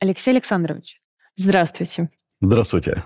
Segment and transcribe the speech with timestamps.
[0.00, 0.98] Алексей Александрович,
[1.36, 2.08] здравствуйте.
[2.40, 3.04] Здравствуйте.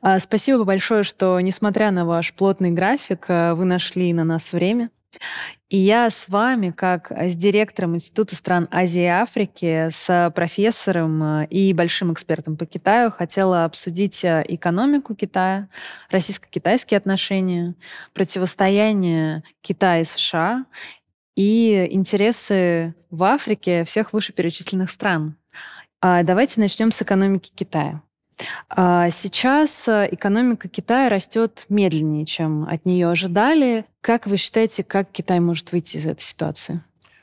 [0.00, 4.90] А, спасибо большое, что, несмотря на ваш плотный график, э, вы нашли на нас время.
[5.68, 11.46] И я с вами, как с директором Института стран Азии и Африки, с профессором э,
[11.48, 15.68] и большим экспертом по Китаю, хотела обсудить экономику Китая,
[16.08, 17.74] российско-китайские отношения,
[18.14, 20.66] противостояние Китая и США
[21.34, 25.36] и интересы в Африке всех вышеперечисленных стран.
[26.00, 28.02] А давайте начнем с экономики Китая.
[28.68, 33.84] А, сейчас э, экономика Китая растет медленнее, чем от нее ожидали.
[34.00, 36.82] Как вы считаете, как Китай может выйти из этой ситуации?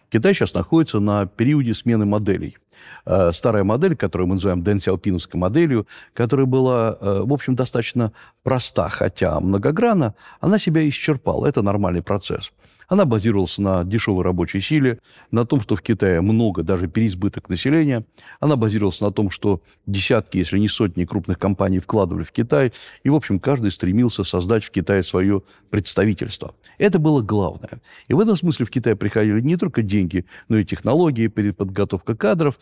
[0.10, 2.58] Китай сейчас находится на периоде смены моделей.
[3.06, 8.12] Э, старая модель, которую мы называем Дэн Сяопиновской моделью, которая была, э, в общем, достаточно
[8.44, 11.46] проста, хотя многогранна, она себя исчерпала.
[11.46, 12.52] Это нормальный процесс.
[12.88, 15.00] Она базировалась на дешевой рабочей силе,
[15.32, 18.06] на том, что в Китае много, даже переизбыток населения.
[18.40, 23.10] Она базировалась на том, что десятки, если не сотни крупных компаний вкладывали в Китай, и,
[23.10, 26.56] в общем, каждый стремился создать в Китае свое представительство.
[26.78, 27.82] Это было главное.
[28.08, 32.60] И в этом смысле в Китай приходили не только деньги, но и технологии, переподготовка кадров.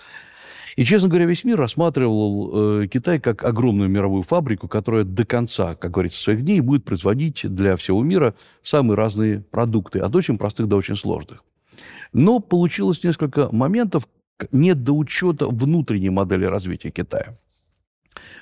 [0.75, 5.75] И, честно говоря, весь мир рассматривал э, Китай как огромную мировую фабрику, которая до конца,
[5.75, 10.67] как говорится, своих дней будет производить для всего мира самые разные продукты, от очень простых
[10.67, 11.43] до очень сложных.
[12.11, 14.07] Но получилось несколько моментов
[14.51, 17.37] нет до учета внутренней модели развития Китая.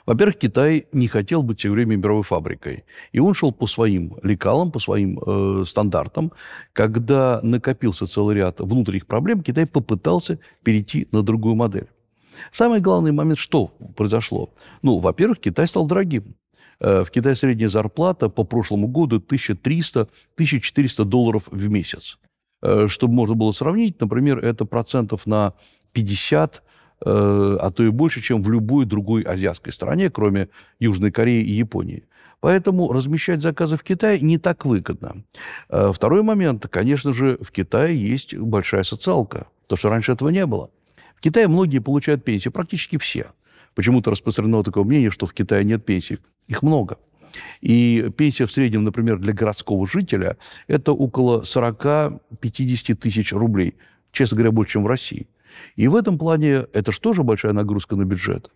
[0.06, 2.84] Во-первых, Китай не хотел быть все время мировой фабрикой.
[3.12, 6.32] И он шел по своим лекалам, по своим э, стандартам.
[6.74, 11.88] Когда накопился целый ряд внутренних проблем, Китай попытался перейти на другую модель.
[12.52, 14.54] Самый главный момент, что произошло?
[14.82, 16.36] Ну, во-первых, Китай стал дорогим.
[16.82, 22.18] Э, в Китае средняя зарплата по прошлому году 1300-1400 долларов в месяц.
[22.64, 25.54] Э, чтобы можно было сравнить, например, это процентов на
[25.94, 26.64] 50
[27.04, 31.52] э, а то и больше, чем в любой другой азиатской стране, кроме Южной Кореи и
[31.52, 32.06] Японии.
[32.40, 35.24] Поэтому размещать заказы в Китае не так выгодно.
[35.70, 40.72] Второй момент, конечно же, в Китае есть большая социалка, то, что раньше этого не было.
[41.22, 43.28] В Китае многие получают пенсию, практически все.
[43.76, 46.18] Почему-то распространено такое мнение, что в Китае нет пенсий.
[46.48, 46.98] Их много.
[47.60, 53.76] И пенсия в среднем, например, для городского жителя, это около 40-50 тысяч рублей.
[54.12, 55.28] Честно говоря, больше, чем в России.
[55.76, 58.50] И в этом плане это же тоже большая нагрузка на бюджет.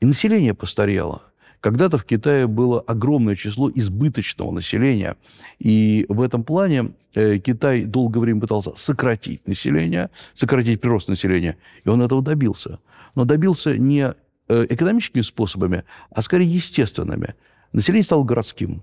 [0.00, 1.22] И население постарело.
[1.60, 5.16] Когда-то в Китае было огромное число избыточного населения,
[5.58, 11.88] и в этом плане э, Китай долгое время пытался сократить население, сократить прирост населения, и
[11.88, 12.78] он этого добился.
[13.16, 14.14] Но добился не
[14.48, 17.34] э, экономическими способами, а скорее естественными.
[17.72, 18.82] Население стало городским.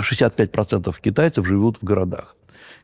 [0.00, 2.36] 65% китайцев живут в городах.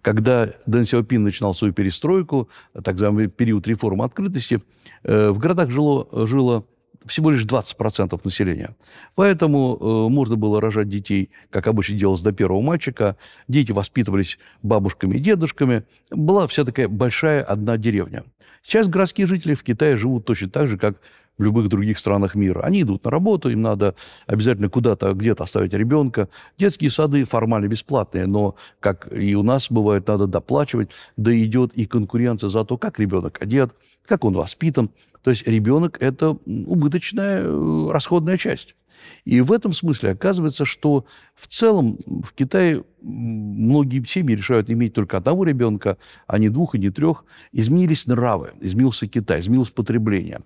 [0.03, 4.63] Когда Дэн Сяопин начинал свою перестройку, так называемый период реформы открытости,
[5.03, 6.65] э, в городах жило, жило
[7.07, 8.77] всего лишь 20% населения.
[9.15, 13.17] Поэтому э, можно было рожать детей, как обычно делалось до первого мальчика.
[13.49, 15.85] Дети воспитывались бабушками и дедушками.
[16.11, 18.25] Была вся такая большая одна деревня.
[18.63, 21.01] Сейчас городские жители в Китае живут точно так же, как
[21.39, 22.61] в любых других странах мира.
[22.61, 23.95] Они идут на работу, им надо
[24.27, 26.29] обязательно куда-то, где-то оставить ребенка.
[26.59, 30.91] Детские сады формально бесплатные, но, как и у нас бывает, надо доплачивать.
[31.17, 33.75] Да идет и конкуренция за то, как ребенок одет,
[34.07, 34.91] как он воспитан.
[35.23, 38.77] То есть ребенок– это убыточная э, расходная часть.
[39.25, 45.17] И в этом смысле оказывается, что в целом в Китае многие семьи решают иметь только
[45.17, 47.25] одного ребенка, а не двух и не трех.
[47.53, 50.41] Изменились нравы, изменился Китай, изменилось потребление.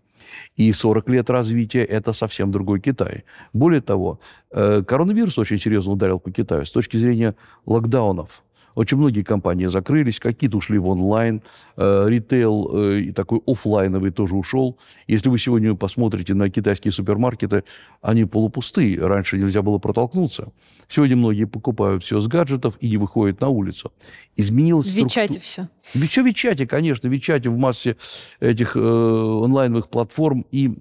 [0.57, 3.25] И 40 лет развития– это совсем другой Китай.
[3.53, 7.35] Более того, э, коронавирус очень серьезно ударил по Китаю с точки зрения
[7.67, 8.43] локдаунов–
[8.75, 11.43] очень многие компании закрылись, какие-то ушли в онлайн,
[11.77, 14.79] э, ритейл э, и такой офлайновый тоже ушел.
[15.07, 17.65] Если вы сегодня посмотрите на китайские супермаркеты,
[18.01, 18.99] они полупустые.
[19.05, 20.53] Раньше нельзя было протолкнуться.
[20.89, 23.93] Сегодня многие покупают все с гаджетов и не выходят на улицу.
[24.37, 24.87] Изменилось...
[24.87, 25.69] В Вичате все.
[25.81, 27.09] Все в Вичате, конечно.
[27.09, 27.97] Вичате, в массе
[28.41, 30.47] этих э, онлайновых платформ.
[30.51, 30.79] И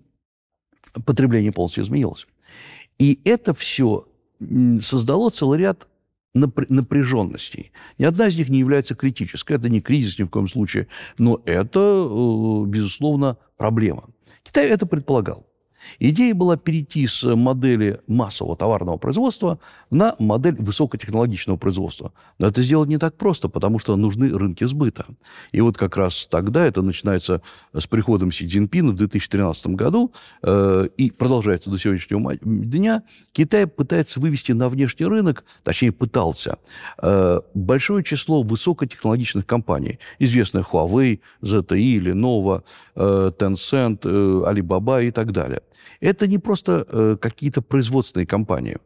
[1.06, 2.28] потребление полностью изменилось.
[2.98, 4.06] И это все
[4.80, 5.89] создало целый ряд
[6.34, 7.72] напряженностей.
[7.98, 9.58] Ни одна из них не является критической.
[9.58, 10.88] Это не кризис ни в коем случае,
[11.18, 14.10] но это, э, безусловно, проблема.
[14.44, 15.49] Китай это предполагал.
[16.00, 19.60] Идея была перейти с модели массового товарного производства
[19.90, 22.14] на модель высокотехнологичного производства.
[22.38, 25.06] Но это сделать не так просто, потому что нужны рынки сбыта.
[25.52, 27.42] И вот как раз тогда, это начинается
[27.74, 34.20] с приходом Си Цзиньпина в 2013 году э, и продолжается до сегодняшнего дня, Китай пытается
[34.20, 36.58] вывести на внешний рынок, точнее пытался,
[37.02, 42.64] э, большое число высокотехнологичных компаний, известных Huawei, ZTE, Lenovo,
[42.96, 45.62] э, Tencent, э, Alibaba и так далее.
[46.00, 48.78] Это не просто э, какие-то производственные компании.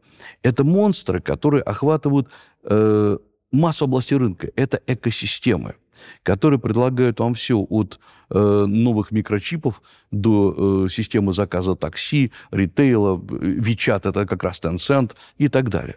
[0.42, 2.28] Это монстры, которые охватывают
[2.64, 3.18] э,
[3.52, 4.50] массу областей рынка.
[4.56, 5.76] Это экосистемы,
[6.22, 8.00] которые предлагают вам все от
[8.30, 15.48] э, новых микрочипов до э, системы заказа такси, ритейла, WeChat, это как раз Tencent и
[15.48, 15.96] так далее.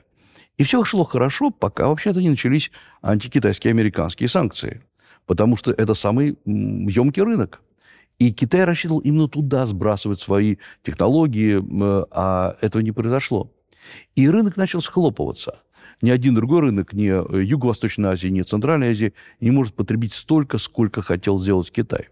[0.57, 2.71] И все шло хорошо, пока вообще-то не начались
[3.01, 4.81] антикитайские американские санкции.
[5.25, 7.61] Потому что это самый емкий рынок.
[8.19, 11.63] И Китай рассчитывал именно туда сбрасывать свои технологии,
[12.11, 13.51] а этого не произошло.
[14.15, 15.59] И рынок начал схлопываться.
[16.01, 20.57] Ни один другой рынок, ни э, Юго-Восточной Азии, ни Центральной Азии не может потребить столько,
[20.57, 22.09] сколько хотел сделать Китай.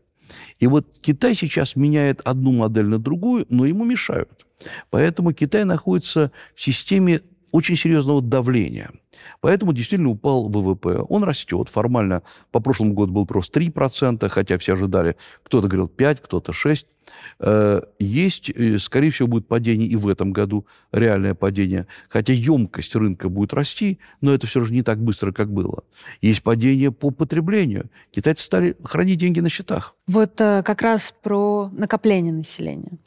[0.59, 4.45] И вот Китай сейчас меняет одну модель на другую, но ему мешают.
[4.89, 7.21] Поэтому Китай находится в системе
[7.55, 8.91] очень серьезного давления.
[9.39, 11.05] Поэтому действительно упал ВВП.
[11.07, 11.69] Он растет.
[11.69, 12.21] Формально
[12.51, 16.85] по прошлому году был просто 3%, хотя все ожидали, кто-то говорил 5, кто-то 6.
[17.39, 21.87] Э, есть, э, скорее всего, будет падение и в этом году, реальное падение.
[22.09, 25.83] Хотя емкость рынка будет расти, но это все же не так быстро, как было.
[26.21, 27.89] Есть падение по потреблению.
[28.11, 29.95] Китайцы стали хранить деньги на счетах.
[30.07, 32.97] Вот э, как раз про накопление населения.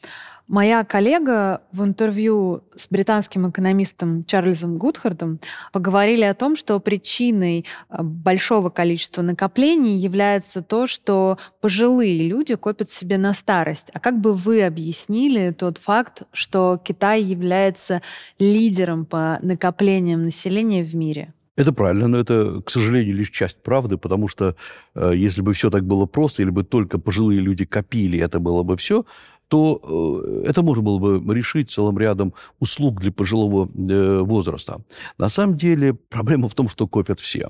[0.49, 5.39] Моя коллега в интервью с британским экономистом Чарльзом Гудхардом
[5.71, 12.89] поговорили о том, что причиной э, большого количества накоплений является то, что пожилые люди копят
[12.89, 13.91] себе на старость.
[13.93, 18.01] А как бы вы объяснили тот факт, что Китай является
[18.39, 21.31] лидером по накоплениям населения в мире?
[21.57, 24.55] Это правильно, но это, к сожалению, лишь часть правды, потому что
[24.95, 28.63] э, если бы все так было просто, или бы только пожилые люди копили, это было
[28.63, 29.05] бы все,
[29.49, 29.81] то
[30.45, 34.81] э, это можно было бы решить целым рядом услуг для пожилого э, возраста.
[35.17, 37.49] На самом деле проблема в том, что копят все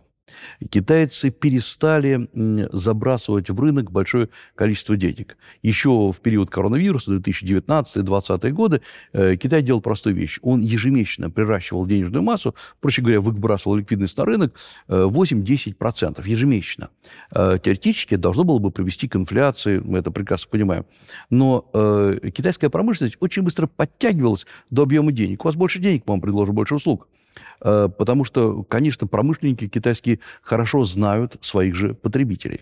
[0.70, 2.30] китайцы перестали
[2.72, 5.38] забрасывать в рынок большое количество денег.
[5.62, 8.82] Еще в период коронавируса, 2019-2020 годы,
[9.14, 10.40] э, Китай делал простую вещь.
[10.42, 14.56] Он ежемесячно приращивал денежную массу, проще говоря, выбрасывал ликвидность на рынок
[14.88, 16.90] 8-10% э, ежемесячно.
[17.32, 20.86] Э, теоретически должно было бы привести к инфляции, мы это прекрасно понимаем.
[21.30, 21.70] Но
[22.34, 25.44] китайская промышленность очень быстро подтягивалась до объема денег.
[25.44, 27.08] У вас больше денег, мы вам предложим больше услуг.
[27.62, 32.62] Э, потому что, конечно, промышленники китайские хорошо знают своих же потребителей.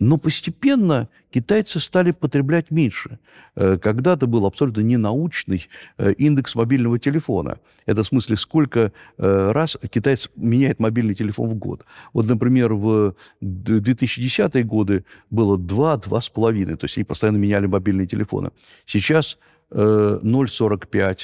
[0.00, 3.20] Но постепенно китайцы стали потреблять меньше.
[3.54, 5.68] Э, когда-то был абсолютно ненаучный
[5.98, 7.58] э, индекс мобильного телефона.
[7.86, 11.84] Это в смысле, сколько раз китайец меняет мобильный телефон в год.
[12.12, 16.76] Вот, например, в 2010-е годы было 2-2,5.
[16.76, 18.50] То есть они постоянно меняли мобильные телефоны.
[18.84, 19.38] Сейчас
[19.70, 21.18] 0,45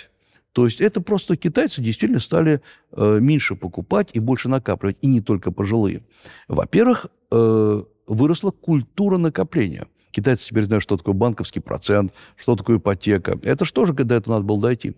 [0.52, 2.60] то есть это просто китайцы действительно стали
[2.92, 6.02] э, меньше покупать и больше накапливать, и не только пожилые.
[6.48, 13.38] Во-первых, э, выросла культура накопления– Китайцы теперь знают, что такое банковский процент, что такое ипотека.
[13.42, 14.96] Это что же, когда это надо было дойти?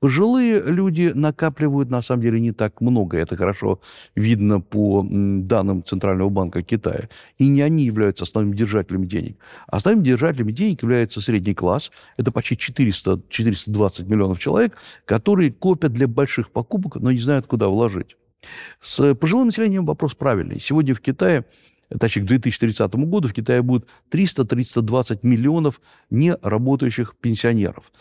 [0.00, 3.18] Пожилые люди накапливают, на самом деле, не так много.
[3.18, 3.80] Это хорошо
[4.14, 7.08] видно по данным Центрального банка Китая.
[7.38, 9.38] И не они являются основными держателями денег.
[9.66, 11.90] Основными держателями денег является средний класс.
[12.16, 17.68] Это почти 400, 420 миллионов человек, которые копят для больших покупок, но не знают, куда
[17.68, 18.16] вложить.
[18.80, 20.60] С пожилым населением вопрос правильный.
[20.60, 21.44] Сегодня в Китае
[21.98, 25.80] точнее, к 2030 году в Китае будет 300-320 миллионов
[26.10, 27.92] неработающих пенсионеров.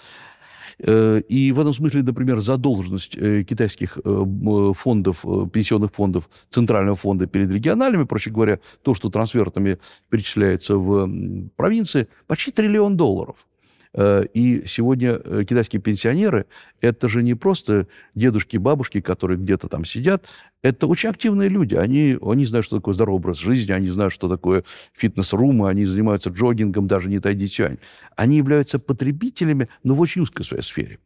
[0.80, 7.28] Э, и в этом смысле, например, задолженность э, китайских э, фондов, пенсионных фондов, Центрального фонда
[7.28, 9.80] перед региональными, проще говоря, то, что трансфертами
[10.10, 13.46] перечисляется в провинции, почти триллион долларов.
[13.94, 16.46] Э, и сегодня э, китайские пенсионеры–
[16.82, 20.26] это же не просто дедушки и бабушки, которые где-то там сидят,
[20.62, 21.76] это очень активные люди.
[21.76, 26.30] Они, они знают, что такое здоровый образ жизни, они знают, что такое фитнес-румы, они занимаются
[26.30, 27.78] джогингом, даже не тайдисюань.
[28.16, 31.00] Они являются потребителями, но в очень узкой своей сфере.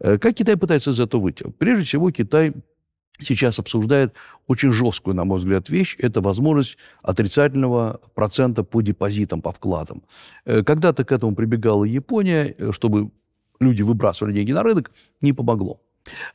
[0.00, 1.44] Э, как Китай пытается из этого выйти?
[1.58, 2.52] Прежде всего, Китай
[3.20, 4.14] сейчас обсуждает
[4.46, 5.96] очень жесткую, на мой взгляд, вещь.
[5.98, 10.02] Это возможность отрицательного процента по депозитам, по вкладам.
[10.44, 13.10] Э, когда-то к этому прибегала Япония, э, чтобы
[13.60, 15.80] люди выбрасывали деньги на рынок, не помогло.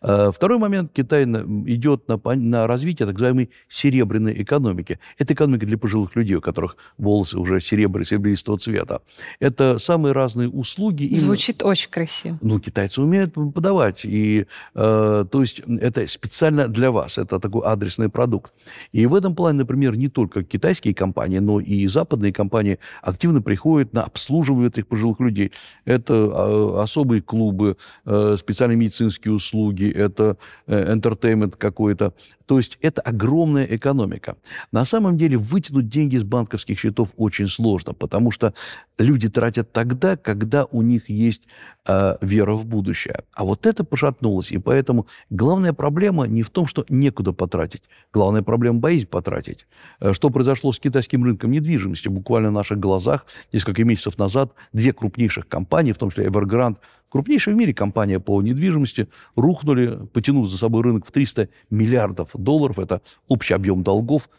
[0.01, 0.91] Э, второй момент.
[0.93, 4.99] Китай идет на, на развитие так называемой серебряной экономики.
[5.17, 9.01] Это экономика для пожилых людей, у которых волосы уже серебряного серебристого цвета.
[9.39, 11.13] Это самые разные услуги.
[11.15, 12.37] Звучит очень красиво.
[12.41, 14.05] Ну, китайцы умеют подавать.
[14.05, 17.17] И, э, то есть это специально для вас.
[17.17, 18.53] Это такой адресный продукт.
[18.91, 23.93] И в этом плане, например, не только китайские компании, но и западные компании активно приходят
[23.93, 25.51] на обслуживают этих пожилых людей.
[25.85, 30.37] Это э, особые клубы, э, специальные медицинские услуги, услуги, это
[30.67, 32.13] entertainment какой-то.
[32.51, 34.35] То есть это огромная экономика.
[34.73, 38.53] На самом деле вытянуть деньги с банковских счетов очень сложно, потому что
[38.97, 41.43] люди тратят тогда, когда у них есть
[41.85, 43.23] э, вера в будущее.
[43.33, 44.51] А вот это пошатнулось.
[44.51, 47.83] И поэтому главная проблема не в том, что некуда потратить.
[48.11, 49.65] Главная проблема– боязнь потратить.
[50.01, 52.09] Э, что произошло с китайским рынком недвижимости?
[52.09, 56.75] Буквально на наших глазах несколько месяцев назад две крупнейших компании, в том числе Evergrande,
[57.11, 62.79] крупнейшая в мире компания по недвижимости, рухнули, потянув за собой рынок в 300 миллиардов долларов.
[62.79, 64.29] Это общий объем долгов.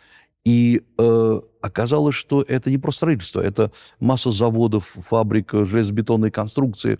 [0.44, 6.99] И э, оказалось, что это не просто строительство, это масса заводов, фабрик, железобетонной конструкции.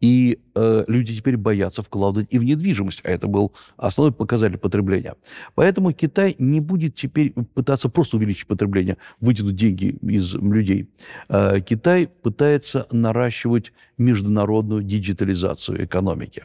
[0.00, 5.14] И э, люди теперь боятся вкладывать и в недвижимость, а это был основной показатель потребления.
[5.54, 10.90] Поэтому Китай не будет теперь пытаться просто увеличить потребление, вытянуть деньги из людей.
[11.28, 16.44] Э, Китай пытается наращивать международную диджитализацию экономики.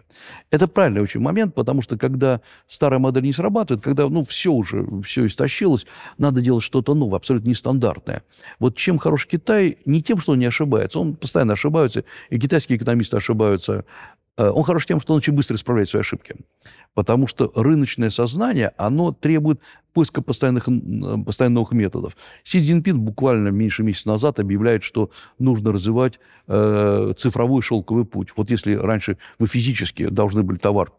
[0.51, 4.85] Это правильный очень момент, потому что когда старая модель не срабатывает, когда ну, все уже,
[5.01, 5.85] все истощилось,
[6.17, 8.23] надо делать что-то новое, абсолютно не нестандартное.
[8.59, 9.77] Вот чем хорош Китай?
[9.85, 10.99] Не тем, что он не ошибается.
[10.99, 13.85] Он постоянно ошибается, и китайские экономисты ошибаются.
[14.37, 16.35] Э, он хорош тем, что он очень быстро исправляет свои ошибки.
[16.93, 19.61] Потому что рыночное сознание, оно требует
[19.93, 20.67] поиска постоянных,
[21.25, 22.17] постоянных новых методов.
[22.43, 28.29] Си Цзиньпин буквально меньше месяца назад объявляет, что нужно развивать э, цифровой шелковый путь.
[28.35, 30.91] Вот если раньше вы физически должны были товар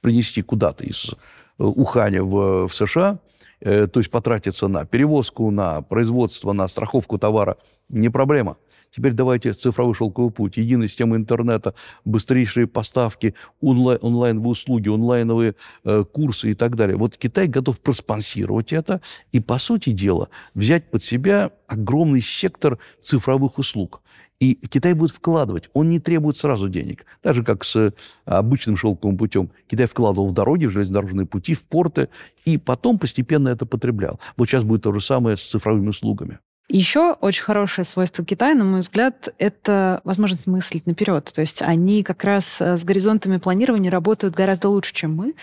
[0.00, 1.14] принести куда-то из э,
[1.58, 7.56] Уханя в, в США, Э, то есть потратиться на перевозку, на производство, на страховку товара,
[7.88, 8.56] не проблема.
[8.90, 11.74] Теперь давайте цифровой шелковый путь, единая система интернета,
[12.06, 16.96] быстрейшие поставки, онлайн, онлайновые услуги, онлайновые э, курсы и так далее.
[16.96, 23.58] Вот Китай готов проспонсировать это и, по сути дела, взять под себя огромный сектор цифровых
[23.58, 24.00] услуг.
[24.38, 27.06] И Китай будет вкладывать, он не требует сразу денег.
[27.22, 29.50] Так же, как с обычным шелковым путем.
[29.66, 32.08] Китай вкладывал в дороги, в железнодорожные пути, в порты,
[32.44, 34.20] и потом постепенно это потреблял.
[34.36, 36.38] Вот сейчас будет то же самое с цифровыми услугами.
[36.68, 41.30] Еще очень хорошее свойство Китая, на мой взгляд, это возможность мыслить наперед.
[41.32, 45.34] То есть они как раз э, с горизонтами планирования работают гораздо лучше, чем мы.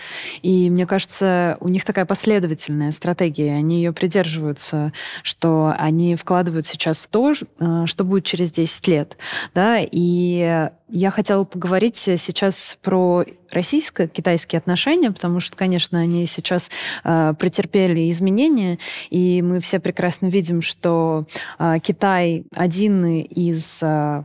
[0.42, 3.54] И мне кажется, у них такая последовательная стратегия.
[3.54, 9.16] Они ее придерживаются, что они вкладывают сейчас в то, э, что будет через 10 лет.
[9.54, 9.78] Да?
[9.80, 16.70] И я хотела поговорить сейчас про российско-китайские отношения, потому что, конечно, они сейчас
[17.02, 18.78] э, претерпели изменения,
[19.10, 21.26] и мы все прекрасно видим, что
[21.58, 24.22] э, Китай один из э,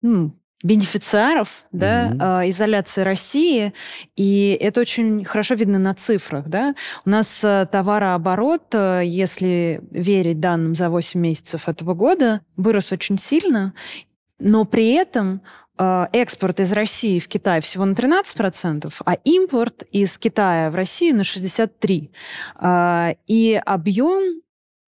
[0.00, 0.32] ну,
[0.62, 2.48] бенефициаров да, mm-hmm.
[2.48, 3.74] изоляции России,
[4.16, 6.48] и это очень хорошо видно на цифрах.
[6.48, 6.74] Да?
[7.04, 13.74] У нас товарооборот, если верить данным за 8 месяцев этого года, вырос очень сильно,
[14.38, 20.16] но при этом Э, экспорт из России в Китай всего на 13%, а импорт из
[20.18, 22.10] Китая в Россию на 63%.
[22.60, 24.40] Э, и объем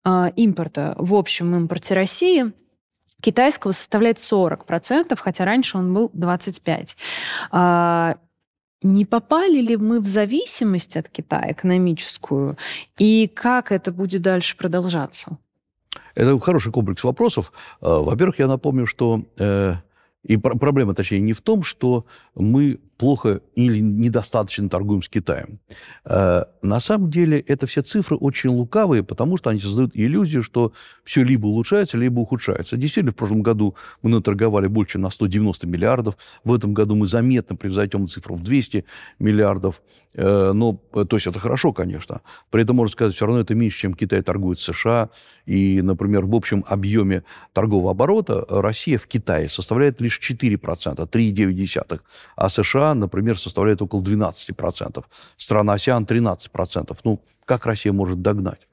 [0.04, 2.52] э, импорта в общем импорте России
[3.20, 8.16] китайского составляет 40%, хотя раньше он был 25%.
[8.82, 12.56] Не попали ли мы в зависимость от Китая экономическую?
[12.96, 15.36] И как это будет дальше продолжаться?
[16.14, 17.52] Это хороший комплекс вопросов.
[17.82, 19.22] Во-первых, я напомню, что
[20.22, 25.58] и проблема, точнее, не в том, что мы плохо или недостаточно торгуем с Китаем.
[26.04, 30.74] Э, на самом деле, это все цифры очень лукавые, потому что они создают иллюзию, что
[31.02, 32.76] все либо улучшается, либо ухудшается.
[32.76, 36.18] Действительно, в прошлом году мы наторговали больше на 190 миллиардов.
[36.44, 38.84] В этом году мы заметно превзойдем цифру в 200
[39.18, 39.80] миллиардов.
[40.12, 42.20] Э, но, то есть это хорошо, конечно.
[42.50, 45.08] При этом, можно сказать, все равно это меньше, чем Китай торгует США.
[45.46, 50.58] И, например, в общем объеме торгового оборота Россия в Китае составляет лишь 4%,
[51.08, 52.00] 3,9%.
[52.36, 55.04] А США например, составляет около 12%.
[55.36, 56.98] Страна АСИАН 13%.
[57.04, 58.68] Ну, как Россия может догнать?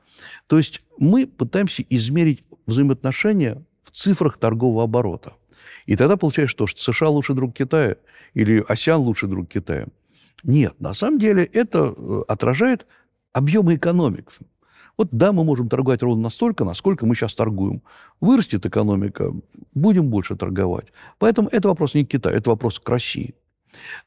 [0.48, 5.34] То есть мы пытаемся измерить взаимоотношения в цифрах торгового оборота.
[5.86, 7.96] И тогда получается, что США лучший друг Китая
[8.34, 9.88] или АСИАН лучший друг Китая.
[10.44, 12.86] Нет, на самом деле это э, отражает
[13.34, 14.34] объемы экономик.
[14.98, 17.84] Вот да, мы можем торговать ровно настолько, насколько мы сейчас торгуем.
[18.20, 19.32] Вырастет экономика,
[19.74, 20.88] будем больше торговать.
[21.20, 23.36] Поэтому это вопрос не к Китаю, это вопрос к России.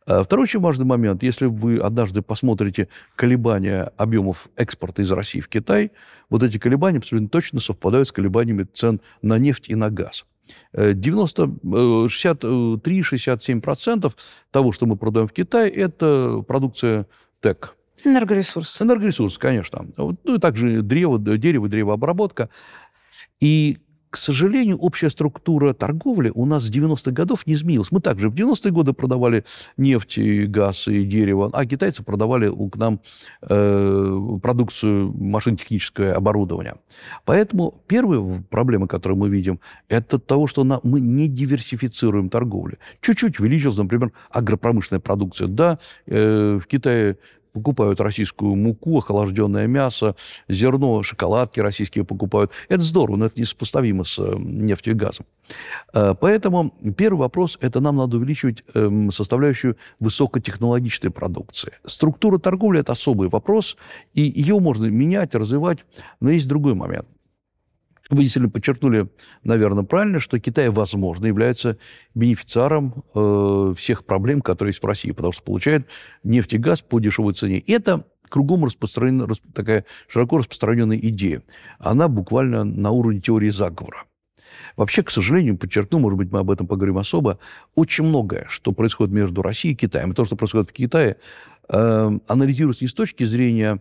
[0.06, 1.22] А второй очень важный момент.
[1.22, 5.92] Если вы однажды посмотрите колебания объемов экспорта из России в Китай,
[6.28, 10.24] вот эти колебания абсолютно точно совпадают с колебаниями цен на нефть и на газ.
[10.72, 14.10] 90, 63-67% э,
[14.50, 17.06] того, что мы продаем в Китае, это продукция
[17.40, 17.76] ТЭК.
[18.04, 18.82] Энергоресурс.
[18.82, 19.86] Энергоресурс, конечно.
[19.96, 22.50] Ну и также древо, дерево, древообработка.
[23.40, 23.78] И
[24.10, 27.92] к сожалению, общая структура торговли у нас с 90-х годов не изменилась.
[27.92, 29.44] Мы также в 90-е годы продавали
[29.76, 33.00] нефть, и газ и дерево, а китайцы продавали к нам
[33.42, 36.74] э, продукцию машинно-техническое оборудование.
[37.24, 42.78] Поэтому первая проблема, которую мы видим, это того, что на, мы не диверсифицируем торговлю.
[43.00, 45.46] Чуть-чуть увеличилась, например, агропромышленная продукция.
[45.46, 47.16] Да, э, в Китае
[47.52, 50.16] покупают российскую муку, охлажденное мясо,
[50.48, 52.50] зерно, шоколадки российские покупают.
[52.68, 55.26] Это здорово, но это несопоставимо с э, нефтью и газом.
[55.92, 61.72] Э, поэтому первый вопрос– это нам надо увеличивать эм, составляющую высокотехнологичной продукции.
[61.84, 63.76] Структура торговли– это особый вопрос,
[64.14, 65.84] и ее можно менять, развивать,
[66.20, 67.06] но есть другой момент.
[68.10, 69.08] Вы действительно подчеркнули,
[69.44, 71.78] наверное, правильно, что Китай, возможно, является
[72.14, 75.86] бенефициаром э, всех проблем, которые есть в России, потому что получает
[76.24, 77.60] нефть и газ по дешевой цене.
[77.60, 81.42] Это кругом распространена, такая широко распространенная идея.
[81.78, 84.04] Она буквально на уровне теории заговора.
[84.76, 87.38] Вообще, к сожалению, подчеркну, может быть, мы об этом поговорим особо,
[87.76, 91.16] очень многое, что происходит между Россией и Китаем, и то, что происходит в Китае,
[91.68, 93.80] э, анализируется не с точки зрения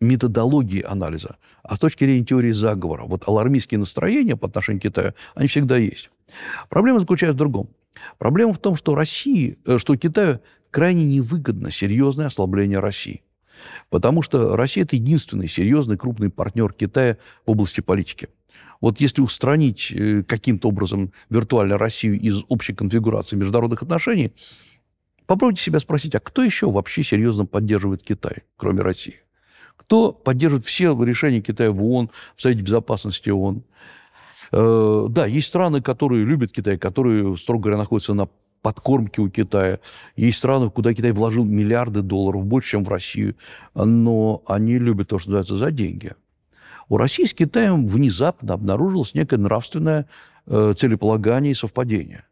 [0.00, 3.04] методологии анализа, а с точки зрения теории заговора.
[3.04, 6.10] Вот алармистские настроения по отношению к Китаю, они всегда есть.
[6.68, 7.70] Проблема заключается в другом.
[8.18, 10.40] Проблема в том, что России, э, что Китаю
[10.70, 13.22] крайне невыгодно серьезное ослабление России.
[13.90, 18.28] Потому что Россия– это единственный серьезный крупный партнер Китая в области политики.
[18.80, 24.32] Вот если устранить э, каким-то образом виртуально Россию из общей конфигурации международных отношений,
[25.26, 29.22] попробуйте себя спросить, а кто еще вообще серьезно поддерживает Китай, кроме России?
[29.78, 33.62] Кто поддерживает все решения Китая в ООН, в Совете Безопасности ООН.
[34.52, 38.28] Э, да, есть страны, которые любят Китай, которые, строго говоря, находятся на
[38.60, 39.80] подкормке у Китая.
[40.16, 43.36] Есть страны, куда Китай вложил миллиарды долларов, больше, чем в Россию.
[43.74, 46.12] Но они любят то, что называется, за деньги.
[46.88, 50.06] У России с Китаем внезапно обнаружилось некое нравственное
[50.46, 52.24] э, целеполагание и совпадение.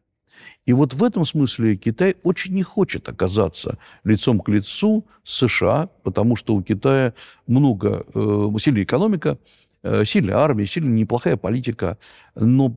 [0.64, 5.88] И вот в этом смысле Китай очень не хочет оказаться лицом к лицу с США,
[6.02, 7.14] потому что у Китая
[7.46, 9.38] много, э, сильная экономика,
[9.82, 11.98] э, сильная армия, сильная неплохая политика,
[12.34, 12.76] но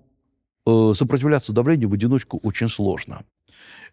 [0.66, 3.24] э, сопротивляться давлению в одиночку очень сложно.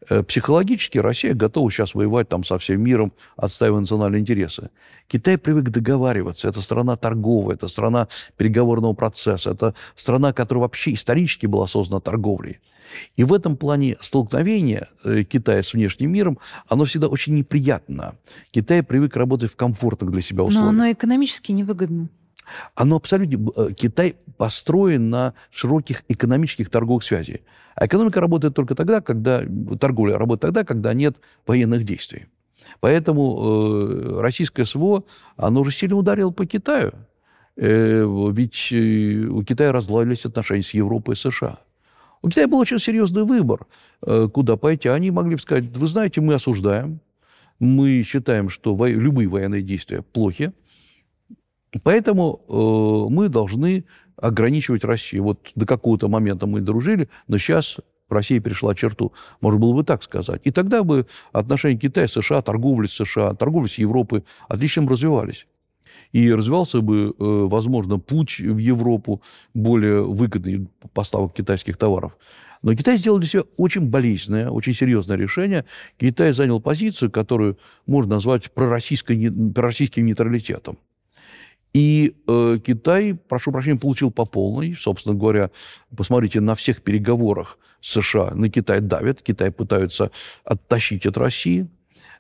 [0.09, 4.71] Э, психологически Россия готова сейчас воевать там со всем миром, отстаивая национальные интересы.
[5.09, 6.49] Китай привык договариваться.
[6.49, 12.61] Это страна торговая, это страна переговорного процесса, это страна, которая вообще исторически была создана торговлей.
[13.17, 18.15] И в этом плане столкновение э, Китая с внешним миром, оно всегда очень неприятно.
[18.53, 20.73] Китай привык работать в комфортных для себя условиях.
[20.73, 22.09] Но оно экономически невыгодно.
[22.75, 23.51] Оно абсолютно...
[23.57, 27.43] Э, Китай построен на широких экономических торговых связей.
[27.75, 29.43] А экономика работает только тогда, когда...
[29.81, 32.27] Торговля работает тогда, когда нет военных действий.
[32.81, 35.05] Поэтому э, российское СВО,
[35.37, 36.93] оно уже сильно ударило по Китаю.
[37.57, 41.59] Э, ведь э, у Китая разладились отношения с Европой и США.
[42.23, 43.67] У Китая был очень серьезный выбор,
[44.03, 44.89] э, куда пойти.
[44.89, 47.01] Они могли бы сказать, вы знаете, мы осуждаем,
[47.59, 48.89] мы считаем, что во...
[48.89, 50.53] любые военные действия плохи,
[51.83, 53.85] поэтому э, мы должны
[54.17, 55.25] ограничивать Россию.
[55.25, 59.13] Вот до какого-то момента мы дружили, но сейчас Россия перешла черту.
[59.41, 60.41] Можно было бы так сказать.
[60.45, 65.47] И тогда бы отношения Китая, США, торговля с США, торговля с Европой отлично развивались
[66.13, 69.23] и развивался бы, э, возможно, путь в Европу
[69.55, 72.17] более выгодный поставок китайских товаров.
[72.63, 75.65] Но Китай сделал для себя очень болезненное, очень серьезное решение.
[75.99, 80.79] Китай занял позицию, которую можно назвать пророссийским нейтралитетом.
[81.77, 84.75] И э, Китай, прошу прощения, получил по полной.
[84.75, 85.51] Собственно говоря,
[85.95, 89.21] посмотрите, на всех переговорах США на Китай давят.
[89.21, 90.11] Китай пытаются
[90.43, 91.69] оттащить от России.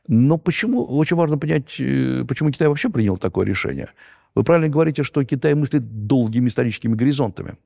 [0.09, 3.88] Но почему, очень важно понять, э, почему Китай вообще принял такое решение.
[4.35, 7.57] Вы правильно говорите, что Китай мыслит долгими историческими горизонтами.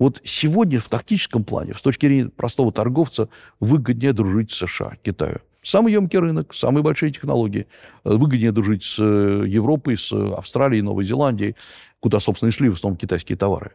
[0.00, 3.28] Вот сегодня в тактическом плане, с точки зрения простого торговца,
[3.60, 5.38] выгоднее дружить с США, Китаю.
[5.62, 7.66] Самый емкий рынок, самые большие технологии.
[8.04, 11.56] Э, выгоднее дружить с э, Европой, с Австралией, Новой Зеландией,
[12.00, 13.72] куда, собственно, и шли в основном китайские товары.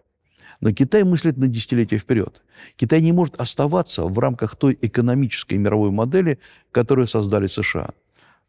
[0.62, 2.42] Но Китай мыслит на десятилетия вперед.
[2.76, 6.40] Китай не может оставаться в рамках той экономической мировой модели,
[6.72, 7.90] которую создали США.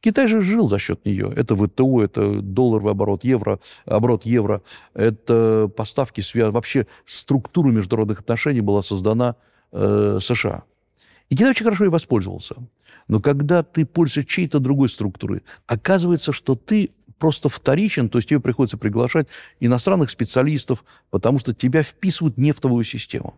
[0.01, 1.33] Китай же жил за счет нее.
[1.35, 4.63] Это ВТО, это долларовый оборот евро, оборот евро,
[4.95, 6.53] это поставки, связ...
[6.53, 9.37] вообще структура международных отношений была создана
[9.73, 10.65] э, США.
[11.29, 12.57] И Китай очень хорошо и воспользовался.
[13.09, 18.41] Но когда ты пользуешься чьей-то другой структурой, оказывается, что ты просто вторичен, то есть тебе
[18.41, 19.29] приходится приглашать
[19.61, 23.35] иностранных специалистов, потому что тебя вписывают в твою систему.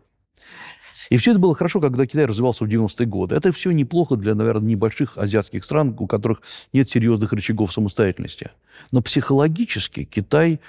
[1.09, 3.35] И все это было хорошо, когда Китай развивался в 90-е годы.
[3.35, 8.51] Это все неплохо для, наверное, небольших азиатских стран, у которых нет серьезных рычагов самостоятельности.
[8.91, 10.59] Но психологически Китай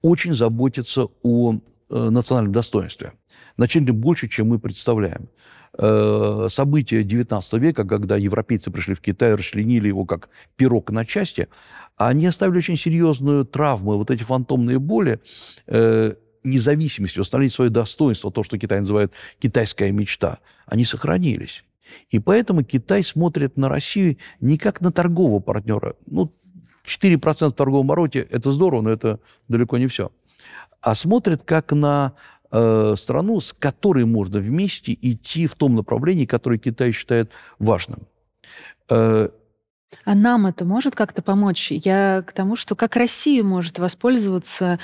[0.00, 3.14] очень заботится о э, национальном достоинстве.
[3.56, 5.28] Значительно больше, чем мы представляем.
[5.78, 11.48] Э, события XIX века, когда европейцы пришли в Китай, расчленили его как пирог на части,
[11.96, 13.96] они оставили очень серьезную травму.
[13.96, 15.20] Вот эти фантомные боли,
[15.68, 21.64] э, независимость, восстановить свое достоинство, то, что Китай называет китайская мечта, они сохранились.
[22.08, 25.94] И поэтому Китай смотрит на Россию не как на торгового партнера.
[26.06, 26.32] Ну,
[26.84, 30.10] 4% в торговом обороте– это здорово, но это далеко не все.
[30.80, 32.14] А смотрит как на
[32.52, 38.06] э, страну, с которой можно вместе идти в том направлении, которое Китай считает важным.
[38.88, 39.28] Э,
[40.04, 41.70] а нам это может как-то помочь?
[41.70, 44.78] Я к тому, что как Россия может воспользоваться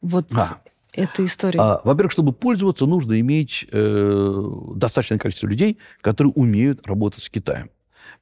[0.00, 0.58] вот а,
[0.92, 1.60] этой историей.
[1.62, 7.70] А, во-первых, чтобы пользоваться, нужно иметь э, достаточное количество людей, которые умеют работать с Китаем.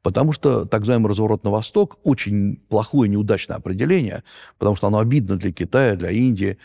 [0.03, 4.23] Потому что так называемый разворот на восток очень плохое, неудачное определение,
[4.59, 6.59] потому что оно обидно для Китая, для Индии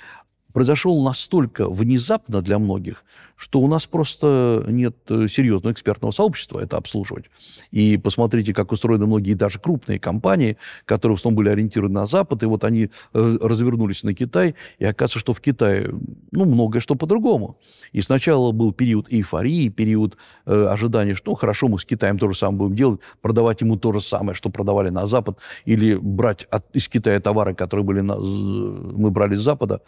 [0.54, 3.04] произошел настолько внезапно для многих,
[3.36, 7.26] что у нас просто нет э, серьезного экспертного сообщества это обслуживать.
[7.72, 12.44] И посмотрите, как устроены многие даже крупные компании, которые в основном были ориентированы на Запад,
[12.44, 15.90] и вот они э, развернулись на Китай, и оказывается, что в Китае
[16.32, 17.58] ну, многое что по-другому.
[17.92, 22.30] И сначала был период эйфории, период э, ожидания, что ну, хорошо, мы с Китаем то
[22.30, 26.48] же самое будем делать, продавать ему то же самое, что продавали на Запад, или брать
[26.52, 29.82] от, из Китая товары, которые были на, мы брали с Запада.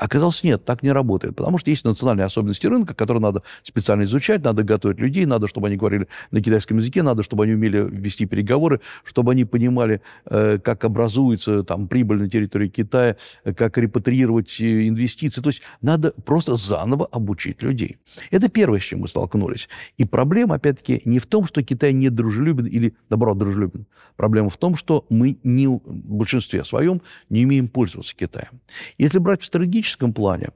[0.00, 4.42] Оказалось, нет, так не работает, потому что есть национальные особенности рынка, которые надо специально изучать,
[4.42, 8.24] надо готовить людей, надо, чтобы они говорили на китайском языке, надо, чтобы они умели вести
[8.24, 14.88] переговоры, чтобы они понимали, э, как образуется там прибыль на территории Китая, как репатриировать э,
[14.88, 15.42] инвестиции.
[15.42, 17.98] То есть надо просто заново обучить людей.
[18.30, 19.68] Это первое, с чем мы столкнулись.
[19.98, 23.84] И проблема, опять-таки, не в том, что Китай не дружелюбен или, наоборот, дружелюбен.
[24.16, 28.62] Проблема в том, что мы не, в большинстве своем не умеем пользоваться Китаем.
[28.96, 30.48] Если брать в стратегическом экономическом плане,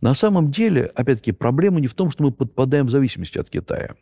[0.00, 3.96] на самом деле, опять-таки, проблема не в том, что мы подпадаем в зависимости от Китая.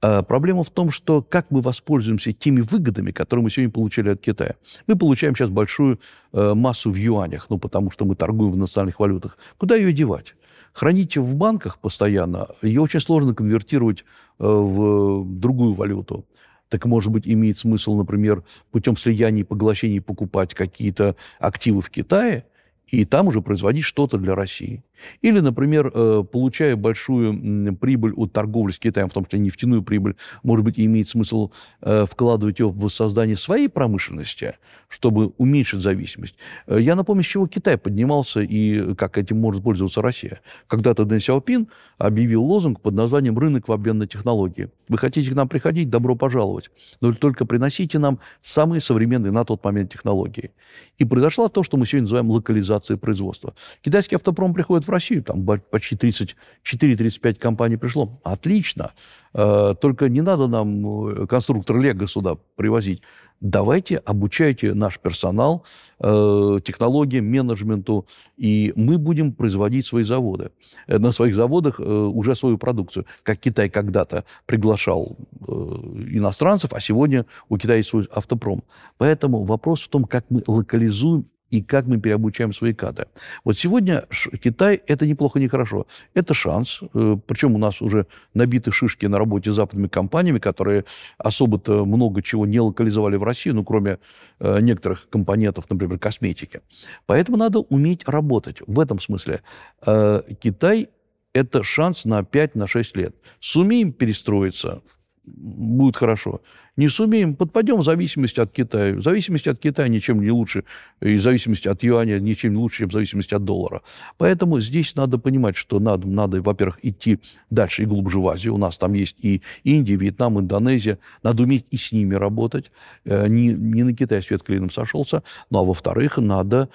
[0.00, 4.20] А проблема в том, что как мы воспользуемся теми выгодами, которые мы сегодня получили от
[4.20, 4.54] Китая.
[4.86, 5.98] Мы получаем сейчас большую
[6.32, 9.38] э, массу в юанях, ну, потому что мы торгуем в национальных валютах.
[9.56, 10.34] Куда ее девать?
[10.72, 14.04] Хранить в банках постоянно, ее очень сложно конвертировать э,
[14.44, 16.26] в другую валюту.
[16.68, 22.44] Так, может быть, имеет смысл, например, путем слияния и поглощений покупать какие-то активы в Китае–
[22.88, 24.82] и там уже производить что-то для России.
[25.22, 30.16] Или, например, э, получая большую прибыль от торговли с Китаем, в том числе нефтяную прибыль,
[30.42, 34.54] может быть, имеет смысл э, вкладывать ее в создание своей промышленности,
[34.88, 36.36] чтобы уменьшить зависимость.
[36.66, 40.40] Э, я напомню, с чего Китай поднимался и как этим может пользоваться Россия.
[40.66, 44.70] Когда-то Дэн Сяопин объявил лозунг под названием «Рынок в обмен на технологии».
[44.88, 45.88] Вы хотите к нам приходить?
[45.88, 46.70] Добро пожаловать.
[47.00, 50.50] Но только приносите нам самые современные на тот момент технологии.
[50.98, 53.54] И произошло то, что мы сегодня называем локализацией производства.
[53.80, 58.20] Китайский автопром приходит в Россию, там почти 34-35 компаний пришло.
[58.24, 58.92] Отлично.
[59.34, 63.02] Э, только не надо нам э, конструктор Лего сюда привозить.
[63.40, 65.64] Давайте обучайте наш персонал
[65.98, 70.50] э, технологиям, менеджменту, и мы будем производить свои заводы.
[70.86, 73.06] На своих заводах уже свою продукцию.
[73.22, 75.16] Как Китай когда-то приглашал
[75.46, 78.62] иностранцев, а сегодня у Китая есть свой автопром.
[78.98, 83.06] Поэтому вопрос в том, как мы локализуем и как мы переобучаем свои кадры.
[83.44, 84.04] Вот сегодня
[84.42, 85.86] Китай– это неплохо, не хорошо.
[86.12, 86.80] Это шанс.
[86.94, 90.84] Э, Причем у нас уже набиты шишки на работе с западными компаниями, которые
[91.16, 93.98] особо-то много чего не локализовали в Россию, ну, кроме
[94.40, 96.60] э, некоторых компонентов, например, косметики.
[97.06, 98.58] Поэтому надо уметь работать.
[98.66, 99.40] В этом смысле
[99.86, 100.88] э, Китай–
[101.34, 103.14] это шанс на 5-6 лет.
[103.38, 104.82] Сумеем перестроиться,
[105.26, 106.40] будет хорошо.
[106.76, 108.94] Не сумеем, подпадем в зависимости от Китая.
[108.96, 110.64] В зависимости от Китая ничем не лучше,
[111.00, 113.82] и в зависимости от юаня ничем не лучше, чем в зависимости от доллара.
[114.18, 118.54] Поэтому здесь надо понимать, что надо, надо во-первых, идти дальше и глубже в Азию.
[118.54, 120.98] У нас там есть и Индия, Вьетнам, Индонезия.
[121.22, 122.72] Надо уметь и с ними работать.
[123.04, 125.22] Э, не, не на Китай свет клином сошелся.
[125.50, 126.68] Ну, а во-вторых, надо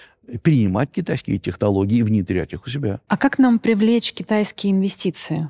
[0.44, 3.02] перенимать китайские технологии и внедрять их у себя.
[3.08, 5.50] А как нам привлечь китайские инвестиции?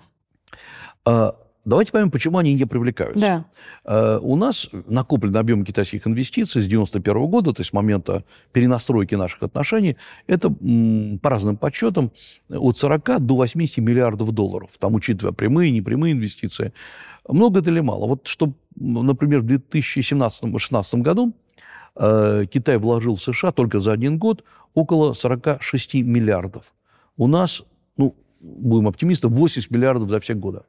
[1.05, 1.35] А,
[1.65, 3.19] Давайте поймем, почему они не привлекаются.
[3.19, 3.45] Да.
[3.86, 9.15] Э, у нас накоплен объем китайских инвестиций с 91 года, то есть с момента перенастройки
[9.15, 10.50] наших отношений, это
[11.22, 12.12] по разным подсчетам
[12.50, 16.74] от 40 до 80 миллиардов долларов, там учитывая прямые и непрямые инвестиции.
[17.28, 18.08] Много это или мало?
[18.08, 21.34] Вот что, например, в 2017-2016 году
[21.95, 24.43] э, Китай вложил в США только за один год
[24.74, 26.74] около 46 миллиардов.
[27.17, 27.63] У нас,
[27.98, 30.62] ну, будем оптимистами, 80 миллиардов за все годы.